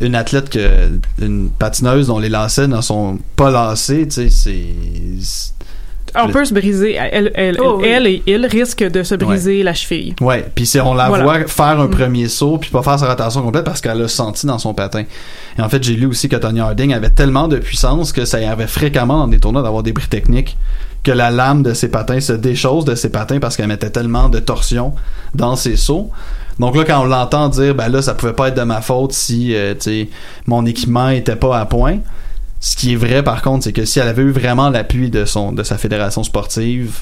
[0.00, 0.88] une athlète que
[1.20, 4.64] une patineuse dont les lacets ne sont pas lacés, tu sais, c'est
[6.16, 6.94] On Le- peut se briser.
[6.94, 7.86] Elle, elle, Oh, oui.
[7.86, 10.16] elle et il risquent de se briser la cheville.
[10.20, 11.22] Ouais, puis c'est on la Voilà.
[11.22, 11.90] voit faire un Mm.
[11.90, 15.04] premier saut puis pas faire sa rotation complète parce qu'elle l'a senti dans son patin.
[15.56, 18.40] Et en fait, j'ai lu aussi que Tony Harding avait tellement de puissance que ça
[18.40, 20.56] y avait fréquemment dans des tournois d'avoir des bris techniques
[21.02, 24.28] que la lame de ses patins se déchausse de ses patins parce qu'elle mettait tellement
[24.28, 24.94] de torsion
[25.34, 26.10] dans ses sauts.
[26.58, 29.12] Donc là, quand on l'entend dire, ben là, ça pouvait pas être de ma faute
[29.12, 29.74] si, euh,
[30.46, 31.98] mon équipement était pas à point.
[32.60, 35.24] Ce qui est vrai, par contre, c'est que si elle avait eu vraiment l'appui de
[35.24, 36.98] son, de sa fédération sportive,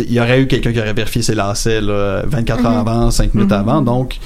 [0.00, 2.88] il y aurait eu quelqu'un qui aurait vérifié ses lacets là, 24 heures Mhm.
[2.88, 3.58] avant, 5 minutes Mhm.
[3.58, 3.82] avant.
[3.82, 4.18] Donc,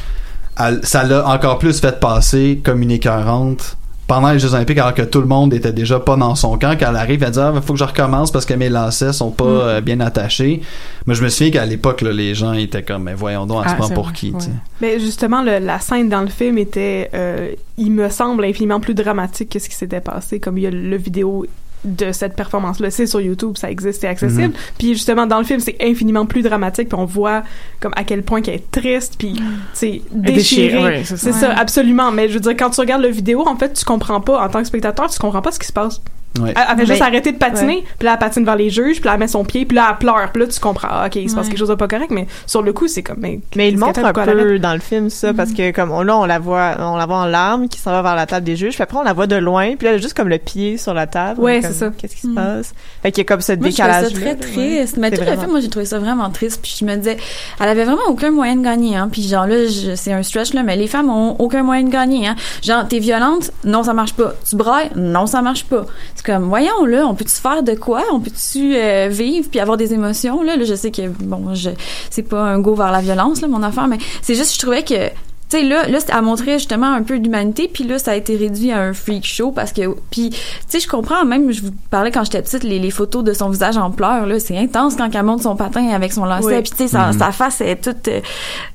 [0.59, 3.77] elle- ça l'a encore plus fait passer comme une écœurante
[4.13, 6.75] pendant les Jeux Olympiques, alors que tout le monde était déjà pas dans son camp.
[6.79, 9.31] Quand elle arrive, elle dit Ah, faut que je recommence parce que mes lacets sont
[9.31, 9.51] pas Mhm.
[9.63, 10.63] euh, bien attachés.
[11.07, 13.75] Mais je me souviens qu'à l'époque, les gens étaient comme Mais voyons donc, elle se
[13.75, 14.41] Ah, prend pour vrai, qui ouais.
[14.81, 18.95] Mais justement, le- la scène dans le film était, euh, il me semble, infiniment plus
[18.95, 20.41] dramatique que ce qui s'était passé.
[20.41, 21.47] Comme il y a le vidéo
[21.85, 24.49] de cette performance-là, c'est sur YouTube, ça existe, c'est accessible.
[24.49, 24.53] Mhm.
[24.79, 27.43] Puis justement, dans le film, c'est infiniment plus dramatique, puis on voit
[27.81, 29.41] comme à quel point qu'elle est triste, puis
[29.73, 30.69] c'est Elle est déchirée.
[30.69, 31.49] déchirée, ouais, c'est c'est ça.
[31.51, 31.55] Ouais.
[31.57, 32.13] absolument.
[32.13, 34.49] Mais je veux dire, quand tu regardes le vidéo, en fait, tu comprends pas, en
[34.49, 36.01] tant que spectateur, tu comprends pas ce qui se passe.
[36.43, 36.55] Ouais.
[36.57, 39.15] Elle, fait juste arrêter de patiner, puis là, elle patine vers les juges, puis là,
[39.15, 41.29] elle met son pied, puis là, elle pleure, puis là, tu comprends, ah, ok, il
[41.31, 41.51] se passe Ouais.
[41.51, 44.05] quelque chose de pas correct, mais sur le coup, c'est comme, mais, Mais il montre
[44.05, 46.97] un peu dans le film ça parce que comme on, là on la voit on
[46.97, 49.03] la voit en larmes qui s'en va vers la table des juges puis après on
[49.03, 51.41] la voit de loin puis là elle a juste comme le pied sur la table
[51.41, 51.91] Ouais, c'est comme, ça.
[51.99, 52.35] qu'est-ce qui se Mm.
[52.35, 52.75] passe?
[53.03, 54.97] Fait qu'il y a comme ce décalage ça très triste.
[54.99, 56.61] Mais tout le film, moi, j'ai trouvé ça vraiment triste.
[56.63, 57.17] Puis je me disais,
[57.61, 58.97] elle avait vraiment aucun moyen de gagner.
[58.97, 59.09] Hein.
[59.11, 59.57] Puis genre là,
[59.97, 62.27] c'est un stretch là, mais les femmes ont aucun moyen de gagner.
[62.29, 62.37] Hein.
[62.63, 64.35] Genre, t'es violente, non, ça marche pas.
[64.49, 65.87] Tu brailles, non, ça marche pas.
[66.15, 68.03] C'est voyons là, on peut-tu faire de quoi?
[68.13, 71.71] On peut-tu euh, vivre puis avoir des émotions là Je sais que bon, je
[72.11, 74.83] c'est pas un go vers la violence là, mon affaire, mais c'est juste, je trouvais
[74.83, 75.11] que
[75.51, 78.71] sais là là elle montrait justement un peu d'humanité puis là ça a été réduit
[78.73, 80.37] à un freak show parce que puis tu
[80.69, 83.49] sais je comprends même je vous parlais quand j'étais petite les, les photos de son
[83.51, 86.63] visage en pleurs là c'est intense quand elle monte son patin avec son lacet Oui.
[86.63, 87.19] puis tu sais sa, Mhm.
[87.19, 88.21] sa face est toute euh,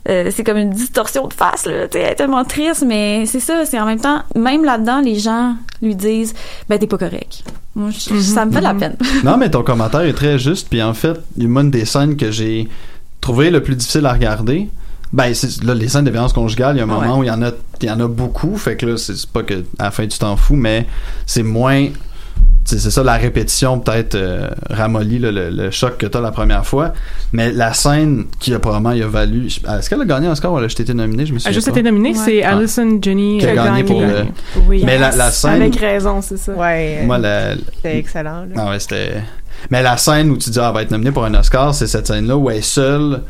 [0.10, 3.26] euh, c'est comme une distorsion de face là tu sais elle est tellement triste mais
[3.26, 6.34] c'est ça c'est en même temps même là-dedans les gens lui disent
[6.70, 7.44] ben t'es pas correct
[7.76, 10.68] Moi, je- ça me fait de la peine non, mais ton commentaire est très juste.
[10.70, 12.68] Puis en fait, il y a une des scènes que j'ai
[13.20, 14.70] trouvé le plus difficile à regarder.
[15.14, 17.20] Ben, c'est, là, les scènes de violence conjugale, il y a un moment Ouais.
[17.20, 17.52] où il y en a,
[17.82, 18.58] il y en a beaucoup.
[18.58, 20.86] Fait que là, c'est, c'est pas que à la fin tu t'en fous, mais
[21.26, 21.88] c'est moins.
[22.66, 26.94] c'est c'est ça, la répétition peut-être euh, le, le choc que t'as la première fois.
[27.32, 29.46] Mais la scène qui a probablement il a valu.
[29.48, 31.26] Est-ce qu'elle a gagné un score ou elle a juste été nominée?
[31.28, 32.16] Je me Elle a juste été nominée, Ouais.
[32.26, 32.58] c'est Ah.
[32.58, 34.26] Alison Jenny Qui a gagné pour le-
[34.68, 34.82] Oui.
[34.86, 36.54] Mais la- la scène- Avec raison, c'est ça.
[36.54, 37.04] Ouais.
[37.06, 38.42] Moi, la, C'était excellent.
[38.42, 38.56] là.
[38.58, 39.22] Ah ouais, c'était.
[39.70, 41.88] Mais la scène où tu dis, ah, elle va être nominée pour un Oscar, c'est
[41.88, 43.22] cette scène-là où elle est seule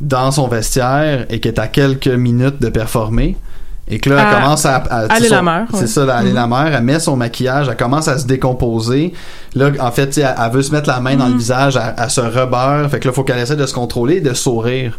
[0.00, 3.36] dans son vestiaire et qu'elle est à quelques minutes de performer.
[3.86, 4.76] Et que là, elle commence à.
[4.76, 5.86] à- aller son- la mer, C'est ouais.
[5.86, 6.34] ça, là, aller Mhm.
[6.36, 6.72] la mer.
[6.74, 9.12] Elle met son maquillage, elle commence à se décomposer.
[9.54, 12.08] Là, en fait, elle, elle veut se mettre la main dans le visage, elle, elle
[12.10, 12.88] se rebeurre.
[12.90, 14.98] Fait que là, faut qu'elle essaie de se contrôler et de sourire.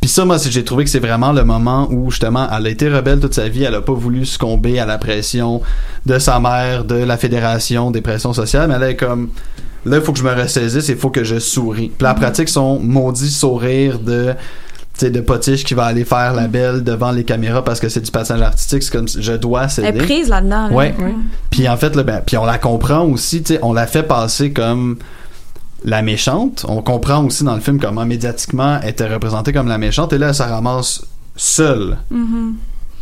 [0.00, 2.88] Puis ça, moi, j'ai trouvé que c'est vraiment le moment où, justement, elle a été
[2.88, 3.64] rebelle toute sa vie.
[3.64, 5.60] Elle a pas voulu succomber à la pression
[6.06, 8.66] de sa mère, de la fédération, des pressions sociales.
[8.66, 9.28] Mais elle est comme,
[9.84, 11.88] là, il faut que je me ressaisisse et il faut que je souris.
[11.96, 14.34] Puis la pratique son maudit sourire de
[15.00, 18.10] de potiche qui va aller faire la belle devant les caméras parce que c'est du
[18.12, 19.88] patinage artistique, c'est comme je dois céder.
[19.88, 20.68] Elle est prise là-dedans.
[20.68, 20.72] là.
[20.72, 20.94] Ouais.
[21.50, 24.52] Puis en fait, là, ben, puis on la comprend aussi, tu on la fait passer
[24.52, 24.98] comme
[25.84, 26.64] la méchante.
[26.68, 30.12] On comprend aussi dans le film comment médiatiquement elle était représentée comme la méchante.
[30.12, 31.02] Et là, elle se ramasse
[31.34, 31.96] seule.
[32.10, 32.54] Mhm.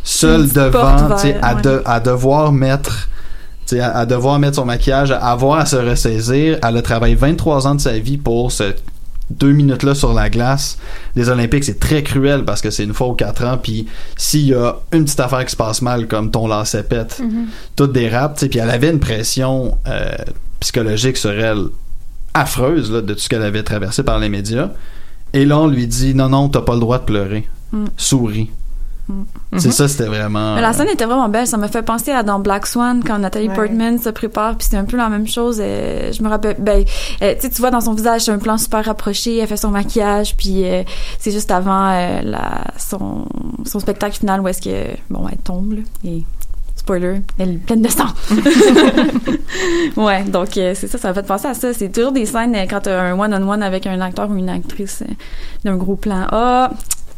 [0.03, 1.61] Seule devant, tu à, ouais.
[1.61, 3.09] de- à devoir mettre
[3.79, 6.59] à, à devoir mettre son maquillage, à avoir à se ressaisir.
[6.67, 8.73] Elle a travaillé 23 ans de sa vie pour ce
[9.29, 10.77] deux minutes là sur la glace
[11.15, 14.47] les Olympiques c'est très cruel parce que c'est une fois ou quatre ans puis s'il
[14.47, 17.45] y a une petite affaire qui se passe mal comme ton lacet pète Mhm.
[17.77, 20.11] tout dérape puis elle avait une pression euh,
[20.59, 21.67] psychologique sur elle
[22.33, 24.69] affreuse là, de tout ce qu'elle avait traversé par les médias
[25.31, 27.85] et là on lui dit non non t'as pas le droit de pleurer Mm.
[27.95, 28.49] souris
[29.11, 29.59] Mm.
[29.59, 31.47] c'est ça c'était vraiment Mais la scène était vraiment belle.
[31.47, 33.55] Ça m'a fait penser à dans Black Swan quand Nathalie Ouais.
[33.55, 35.59] Portman se prépare, puis c'est un peu la même chose.
[35.61, 36.83] euh, je me rappelle, ben,
[37.21, 39.37] euh, tu tu vois dans son visage, c'est un plan super rapproché.
[39.37, 40.83] Elle fait son maquillage, puis euh,
[41.19, 43.25] c'est juste avant euh, la, son,
[43.65, 46.23] son spectacle final où est-ce que bon, elle tombe là, et
[46.75, 48.07] spoiler, elle est pleine de sang.
[49.97, 51.73] ouais, donc euh, c'est ça, ça m'a fait penser à ça.
[51.73, 55.03] C'est toujours des scènes euh, quand t'as un one-on-one avec un acteur ou une actrice
[55.03, 55.13] euh,
[55.63, 56.25] d'un gros plan.
[56.31, 56.71] Ah,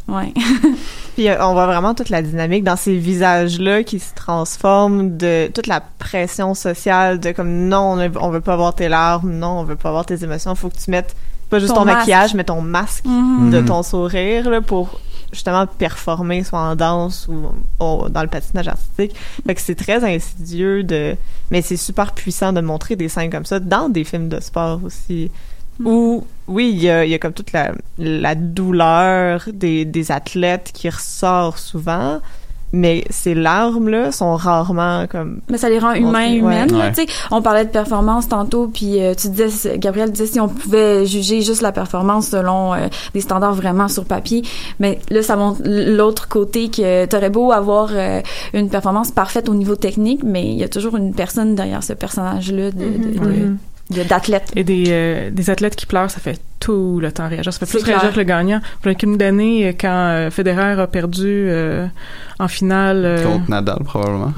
[0.08, 0.32] ouais.
[1.14, 5.48] Puis euh, on voit vraiment toute la dynamique dans ces visages-là qui se transforment de
[5.54, 9.64] toute la pression sociale de comme non, on, veut pas voir tes larmes, non, on
[9.64, 11.14] veut pas voir tes émotions, faut que tu mettes
[11.50, 13.50] pas juste Ton maquillage, mais ton masque Mhm.
[13.50, 13.66] de Mhm.
[13.66, 14.98] ton sourire là, pour
[15.32, 17.46] justement performer soit en danse ou
[17.78, 19.14] au- dans le patinage artistique.
[19.46, 21.16] Fait que c'est très insidieux de
[21.50, 24.80] mais c'est super puissant de montrer des scènes comme ça dans des films de sport
[24.84, 25.30] aussi
[25.82, 30.12] où oui, il y a, il y a comme toute la, la douleur des, des
[30.12, 32.20] athlètes qui ressort souvent,
[32.72, 35.40] mais ces larmes-là sont rarement comme...
[35.48, 36.72] Mais ça les rend humains, humaines.
[36.72, 36.78] Ouais.
[36.78, 37.08] là, tu sais.
[37.30, 41.40] On parlait de performance tantôt, puis euh, tu disais, Gabriel disait si on pouvait juger
[41.40, 44.42] juste la performance selon euh, des standards vraiment sur papier,
[44.80, 48.20] mais là ça montre l'autre côté que t'aurais beau avoir euh,
[48.54, 51.92] une performance parfaite au niveau technique, mais il y a toujours une personne derrière ce
[51.92, 53.26] personnage-là de, de- de- Mhm.
[53.52, 53.56] de-
[53.90, 54.50] d'athlète.
[54.56, 57.52] Et des, euh, des athlètes qui pleurent, ça fait tout le temps réagir.
[57.52, 58.60] Ça fait plus réagir que le gagnant.
[58.82, 61.86] Pour une d'année, euh, quand euh, Federer a perdu euh,
[62.38, 63.02] en finale...
[63.04, 64.32] euh, contre Nadal probablement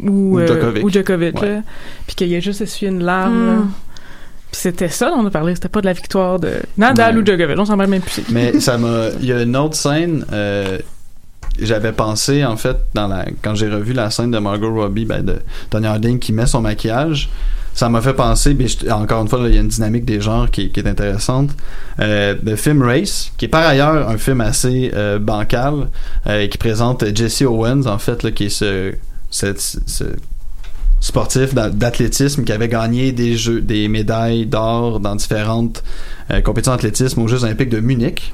[0.00, 0.84] ou, Ou euh, Djokovic.
[0.84, 1.48] ou Djokovic, Ouais.
[1.56, 1.60] là.
[2.06, 3.52] Puis qu'il a juste essuyé une larme, là.
[3.54, 3.70] Mm.
[4.50, 5.54] Puis c'était ça dont on a parlé.
[5.54, 7.22] C'était pas de la victoire de Nadal Ouais.
[7.22, 7.58] ou Djokovic.
[7.58, 8.22] On s'en rappelle même plus.
[8.30, 9.06] Mais ça m'a.
[9.20, 10.26] Il y a une autre scène.
[10.32, 10.78] euh,
[11.58, 15.22] j'avais pensé en fait dans la quand j'ai revu la scène de Margot Robbie, ben,
[15.22, 15.36] de
[15.70, 17.28] Tony Harding qui met son maquillage.
[17.74, 20.20] Ça m'a fait penser, mais je- encore une fois, il y a une dynamique des
[20.20, 21.50] genres qui, qui est intéressante.
[22.00, 25.88] Euh, le film Race, qui est par ailleurs un film assez euh, bancal,
[26.26, 28.92] euh, qui présente Jesse Owens, en fait, là, qui est ce,
[29.30, 30.04] cette- ce
[31.00, 35.82] sportif d'a- d'athlétisme qui avait gagné des jeux, des médailles d'or dans différentes
[36.30, 38.32] euh, compétitions d'athlétisme aux Jeux Olympiques de Munich.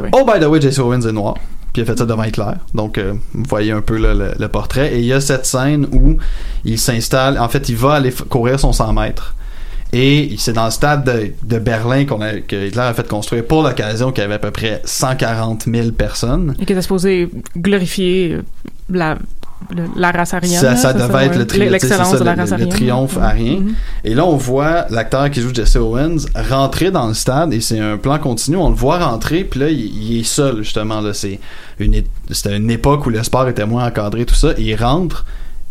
[0.00, 0.10] Ouais.
[0.12, 1.34] Oh, by the way, Jesse Owens est noir.
[1.76, 2.54] Puis il a fait ça devant Hitler.
[2.72, 4.94] Donc, euh, vous voyez un peu le, portrait.
[4.94, 6.16] Et il y a cette scène où
[6.64, 7.38] il s'installe.
[7.38, 9.34] En fait, il va aller courir son 100 mètres.
[9.92, 13.44] Et c'est dans le stade de, de Berlin qu'on a, que Hitler a fait construire
[13.44, 16.54] pour l'occasion, qu'il y avait à peu près 140 000 personnes.
[16.58, 18.42] Et qui était supposé glorifier euh,
[18.88, 19.18] la
[19.74, 20.76] le- la race aryenne.
[20.76, 22.68] ça, devait être le, tri- ça, de la le- race le, aryenne.
[22.68, 23.60] triomphe arien.
[23.60, 23.74] Mhm.
[24.04, 27.78] Et là, on voit l'acteur qui joue Jesse Owens rentrer dans le stade et c'est
[27.80, 28.56] un plan continu.
[28.56, 31.02] On le voit rentrer, puis là, il, il est seul, justement.
[31.12, 31.40] C'est
[31.78, 34.52] une, c'était une époque où le sport était moins encadré, tout ça.
[34.58, 35.24] Et il rentre,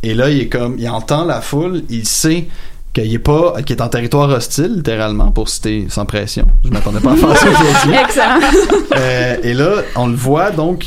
[0.03, 2.47] et là, il est comme, il entend la foule, il sait
[2.93, 6.45] qu'il est pas, qu'il est en territoire hostile, littéralement, pour citer sans pression.
[6.63, 7.93] Je m'attendais pas à faire ça aujourd'hui.
[8.01, 8.39] Excellent.
[8.95, 10.85] Euh, et là, on le voit donc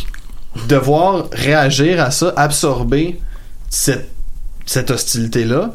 [0.67, 3.21] devoir réagir à ça, absorber
[3.69, 5.73] cette, hostilité-là.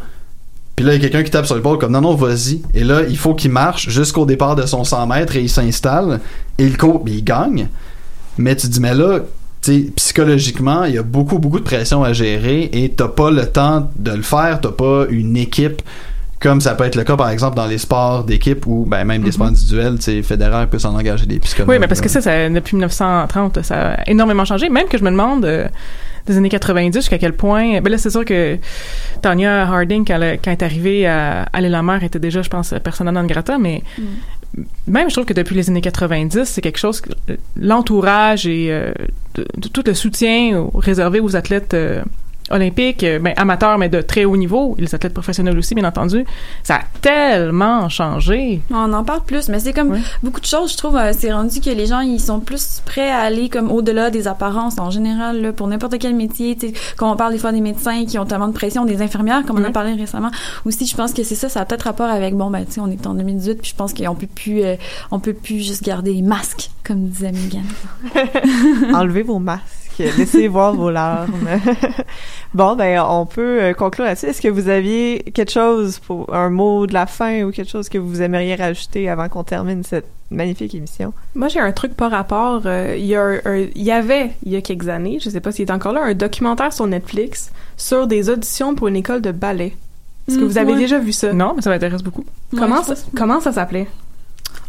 [0.76, 2.62] Puis là, il y a quelqu'un qui tape sur l'épaule comme non, non, vas-y.
[2.74, 6.20] Et là, il faut qu'il marche jusqu'au départ de son 100 mètres et il s'installe.
[6.58, 7.68] Et il court, il gagne.
[8.38, 9.20] Mais tu dis, mais là,
[9.96, 13.92] psychologiquement, il y a beaucoup, beaucoup de pression à gérer et t'as pas le temps
[13.98, 14.60] de le faire.
[14.62, 15.82] T'as pas une équipe
[16.44, 19.24] comme ça peut être le cas, par exemple, dans les sports d'équipe ou ben, même
[19.24, 21.70] des sports individuels, tu sais, Federer peut s'en engager des psychologues.
[21.72, 24.70] Oui, mais parce que ça, ça, depuis 1930, ça a énormément changé.
[24.70, 25.68] Même que je me demande euh,
[26.28, 27.80] des années 90 jusqu'à quel point.
[27.82, 28.58] Ben là, c'est sûr que
[29.22, 32.42] Tanya Harding, quand elle, quand elle est arrivée à, à l'île la mer, était déjà,
[32.42, 33.82] je pense, persona non grata, mais
[34.86, 37.10] même je trouve que depuis les années 90, c'est quelque chose que
[37.60, 38.92] l'entourage et euh,
[39.36, 42.04] de- de- tout le soutien réservé aux athlètes euh,
[42.50, 45.86] olympiques, euh, ben, amateurs, mais de très haut niveau, et les athlètes professionnels aussi, bien
[45.86, 46.26] entendu,
[46.64, 48.62] ça a tellement changé.
[48.70, 51.62] On en parle plus, mais c'est comme beaucoup de choses, je trouve, euh, c'est rendu
[51.62, 55.42] que les gens, ils sont plus prêts à aller comme au-delà des apparences en général,
[55.42, 58.18] là, pour n'importe quel métier, tu sais, quand on parle des fois des médecins qui
[58.20, 60.32] ont tellement de pression, des infirmières, comme on a parlé récemment,
[60.66, 62.80] aussi, je pense que c'est ça, ça a peut-être rapport avec, bon, ben, tu sais,
[62.82, 64.76] on est en 2018, puis je pense qu'on peut plus, euh,
[65.12, 67.64] on peut plus juste garder les masques, comme disait Megan.
[68.94, 71.48] Enlevez vos masques, laissez voir vos larmes.
[72.54, 74.28] bon, ben, on peut euh, conclure là-dessus.
[74.28, 77.90] Est-ce que vous aviez quelque chose pour un mot de la fin ou quelque chose
[77.90, 81.14] que vous aimeriez rajouter avant qu'on termine cette magnifique émission?
[81.36, 82.62] Moi, j'ai un truc par rapport.
[82.66, 85.30] euh, Il y, a un- un- il y avait, il y a quelques années, je
[85.30, 88.96] sais pas s'il est encore là, un documentaire sur Netflix sur des auditions pour une
[88.96, 89.76] école de ballet.
[90.28, 90.80] Est-ce que Mm, vous avez ouais.
[90.80, 91.34] déjà vu ça?
[91.34, 92.24] Non, mais ça m'intéresse beaucoup.
[92.58, 93.88] Comment, Ouais, ça, comment ça s'appelait?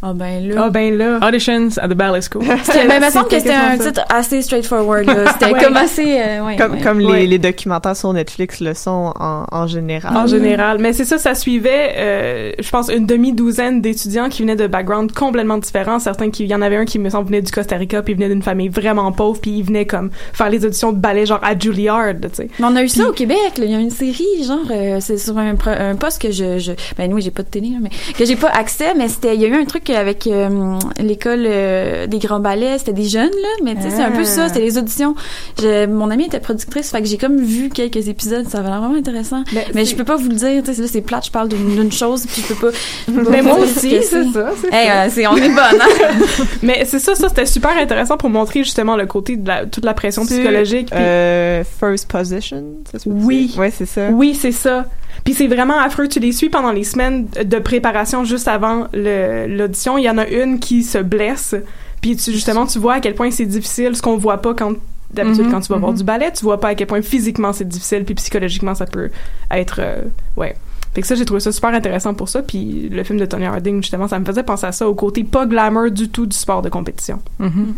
[0.07, 0.55] Ah, ben, là.
[0.67, 1.19] Ah, ben là.
[1.27, 2.45] Auditions at the Ballet School.
[2.63, 5.07] C'était- ben, il me semble que c'était un titre assez straightforward.
[5.33, 5.63] C'était Ouais.
[5.65, 6.81] comme assez, euh, ouais, comme ouais.
[6.83, 7.27] comme les, Ouais.
[7.27, 10.15] les documentaires sur Netflix le sont en, en général.
[10.17, 10.77] En général.
[10.79, 15.13] Mais c'est ça, ça suivait, euh, je pense, une demi-douzaine d'étudiants qui venaient de backgrounds
[15.15, 15.99] complètement différents.
[15.99, 18.13] Certains qui, il y en avait un qui, me semble, venait du Costa Rica, puis
[18.13, 21.25] il venait d'une famille vraiment pauvre, puis il venait comme faire les auditions de ballet,
[21.25, 22.49] genre à Juilliard, tu sais.
[22.59, 23.65] Mais on a eu ça au Québec, là.
[23.65, 26.59] Il y a une série, genre, euh, c'est sur un, pro- un poste que je,
[26.59, 27.89] je, ben oui, j'ai pas de télé, mais
[28.19, 31.45] que j'ai pas accès, mais c'était, il y a eu un truc avec euh, l'école
[31.47, 34.25] euh, des grands ballets, c'était des jeunes, là, mais tu sais, c'est un peu Ah.
[34.25, 35.15] ça, c'était les auditions.
[35.61, 38.81] Je, mon amie était productrice, fait que j'ai comme vu quelques épisodes, ça avait l'air
[38.81, 39.43] vraiment intéressant.
[39.53, 41.49] Mais Mais, je peux pas vous le dire, tu sais, là, c'est plate, je parle
[41.49, 42.77] d'une chose, puis je peux pas.
[43.09, 45.03] je peux pas Mais moi aussi, c'est ça, c'est Hey, ça.
[45.05, 46.25] euh, c'est, on est bonne, hein?
[46.63, 49.85] Mais c'est ça, ça c'était super intéressant pour montrer justement le côté de la, toute
[49.85, 50.91] la pression psychologique.
[50.93, 53.47] Euh, first position, ça se peut Oui.
[53.47, 53.59] dire?
[53.59, 54.09] Ouais, c'est ça.
[54.13, 54.87] Oui, c'est ça.
[55.23, 56.09] Puis c'est vraiment affreux.
[56.09, 59.99] Tu les suis pendant les semaines de préparation juste avant l'audition.
[59.99, 61.55] Il y en a une qui se blesse.
[62.01, 64.75] Puis tu, justement, tu vois à quel point c'est difficile, ce qu'on voit pas quand
[65.15, 65.99] d'habitude Mhm, quand tu vas voir mhm.
[65.99, 69.11] du ballet, tu vois pas à quel point physiquement c'est difficile, puis psychologiquement ça peut
[69.51, 70.03] être euh,
[70.37, 70.57] ouais.
[70.93, 72.43] Fait que ça, j'ai trouvé ça super intéressant pour ça.
[72.43, 75.25] Puis le film de Tony Harding, justement, ça me faisait penser à ça, au côté
[75.25, 77.21] pas glamour du tout du sport de compétition.
[77.41, 77.75] Mhm.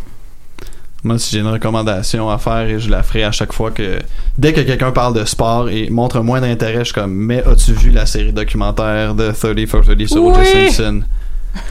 [1.04, 4.00] Moi, si j'ai une recommandation à faire et je la ferai à chaque fois que
[4.38, 7.44] dès que quelqu'un parle de sport et montre un moindre intérêt, je suis comme mais
[7.44, 10.38] as-tu vu la série documentaire de 30 for 30 sur O.J.
[10.38, 10.70] Oui!
[10.70, 11.02] Simpson?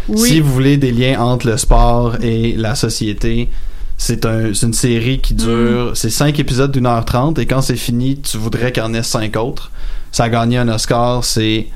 [0.08, 0.30] Oui.
[0.30, 3.50] Si vous voulez des liens entre le sport et la société,
[3.98, 7.76] c'est un, une série qui dure, c'est cinq épisodes d'une heure trente et quand c'est
[7.76, 9.72] fini, tu voudrais qu'il y en ait cinq autres.
[10.12, 11.68] Ça a gagné un Oscar, c'est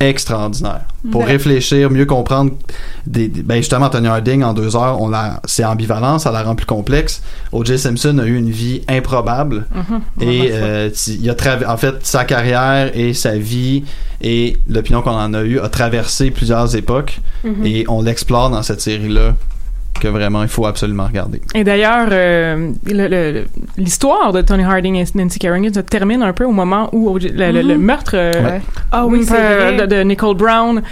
[0.00, 0.82] extraordinaire.
[1.10, 1.28] Pour Ouais.
[1.28, 2.52] réfléchir, mieux comprendre
[3.06, 6.42] des, des- ben justement Tony Harding en deux heures, on l'a, c'est ambivalent, ça la
[6.42, 7.22] rend plus complexe.
[7.52, 7.78] O.J.
[7.78, 10.00] Simpson a eu une vie improbable Mhm.
[10.20, 11.34] et euh, il a
[11.72, 13.84] en fait sa carrière et sa vie
[14.20, 17.64] et l'opinion qu'on en a eu a traversé plusieurs époques Mhm.
[17.66, 19.34] et on l'explore dans cette série là
[19.98, 21.40] que vraiment il faut absolument regarder.
[21.54, 22.72] Et d'ailleurs, euh,
[23.76, 27.28] l'histoire de Tony Harding et Nancy Kerrigan se termine un peu au moment où le,
[27.52, 28.60] le- le meurtre euh, Ouais.
[28.92, 30.82] Ah oui, euh, de, de Nicole Brown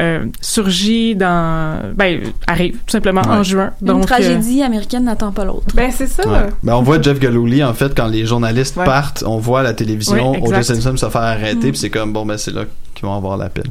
[0.00, 3.70] euh, surgit dans ben arrive tout simplement en juin.
[3.80, 5.74] Une Donc euh, tragédie américaine n'attend pas l'autre.
[5.74, 6.26] Ben c'est ça.
[6.28, 6.46] Ouais.
[6.62, 8.84] Ben, on voit Jeff Galouli en fait quand les journalistes Ouais.
[8.84, 10.64] partent, on voit à la télévision O.J.
[10.64, 11.70] Simpson se faire arrêter Mm.
[11.72, 12.62] puis c'est comme bon ben c'est là
[12.94, 13.64] qu'ils vont avoir la pile.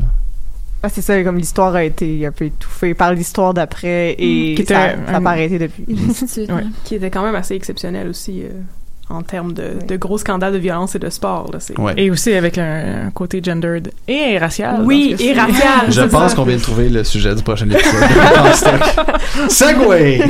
[0.83, 4.61] Ah, c'est ça, comme l'histoire a été un peu étouffée par l'histoire d'après et Qui
[4.63, 5.85] était ça n'a pas arrêté depuis.
[6.37, 6.45] Ouais.
[6.49, 6.69] hein.
[6.83, 8.49] qui était quand même assez exceptionnel aussi euh,
[9.09, 11.51] en termes de, de gros scandales de violence et de sport.
[11.53, 11.93] Là, c'est- Ouais.
[11.97, 14.81] Et aussi avec un, un côté gendered et racial.
[14.83, 15.89] Oui, et racial.
[15.89, 18.09] Je pense qu'on vient de trouver le sujet du prochain épisode.
[19.49, 20.21] Segway!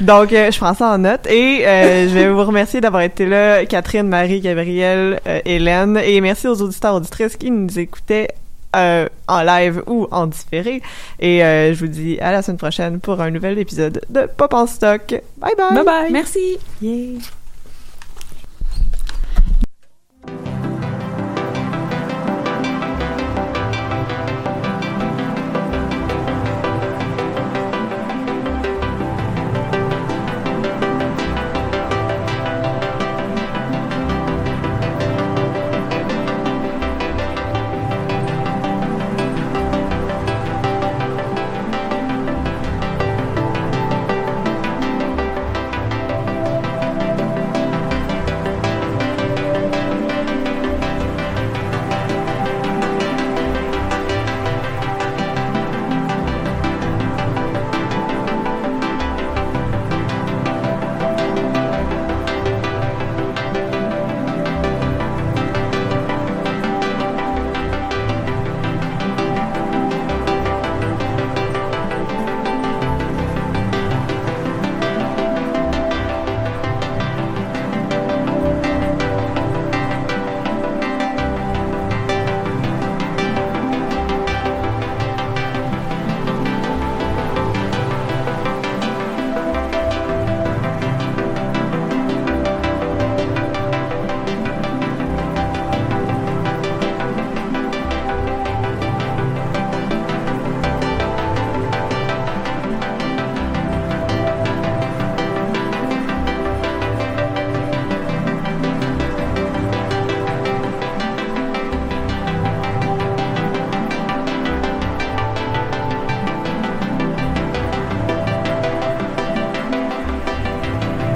[0.00, 3.26] Donc, euh, je prends ça en note et euh, je vais vous remercier d'avoir été
[3.26, 8.28] là, Catherine, Marie, Gabrielle, euh, Hélène, et merci aux auditeurs auditrices qui nous écoutaient
[8.76, 10.82] euh, en live ou en différé.
[11.20, 14.54] Et euh, je vous dis à la semaine prochaine pour un nouvel épisode de Pop
[14.54, 15.14] en stock.
[15.38, 15.74] Bye bye!
[15.74, 16.12] Bye bye!
[16.12, 16.58] Merci.
[16.80, 17.20] Yeah.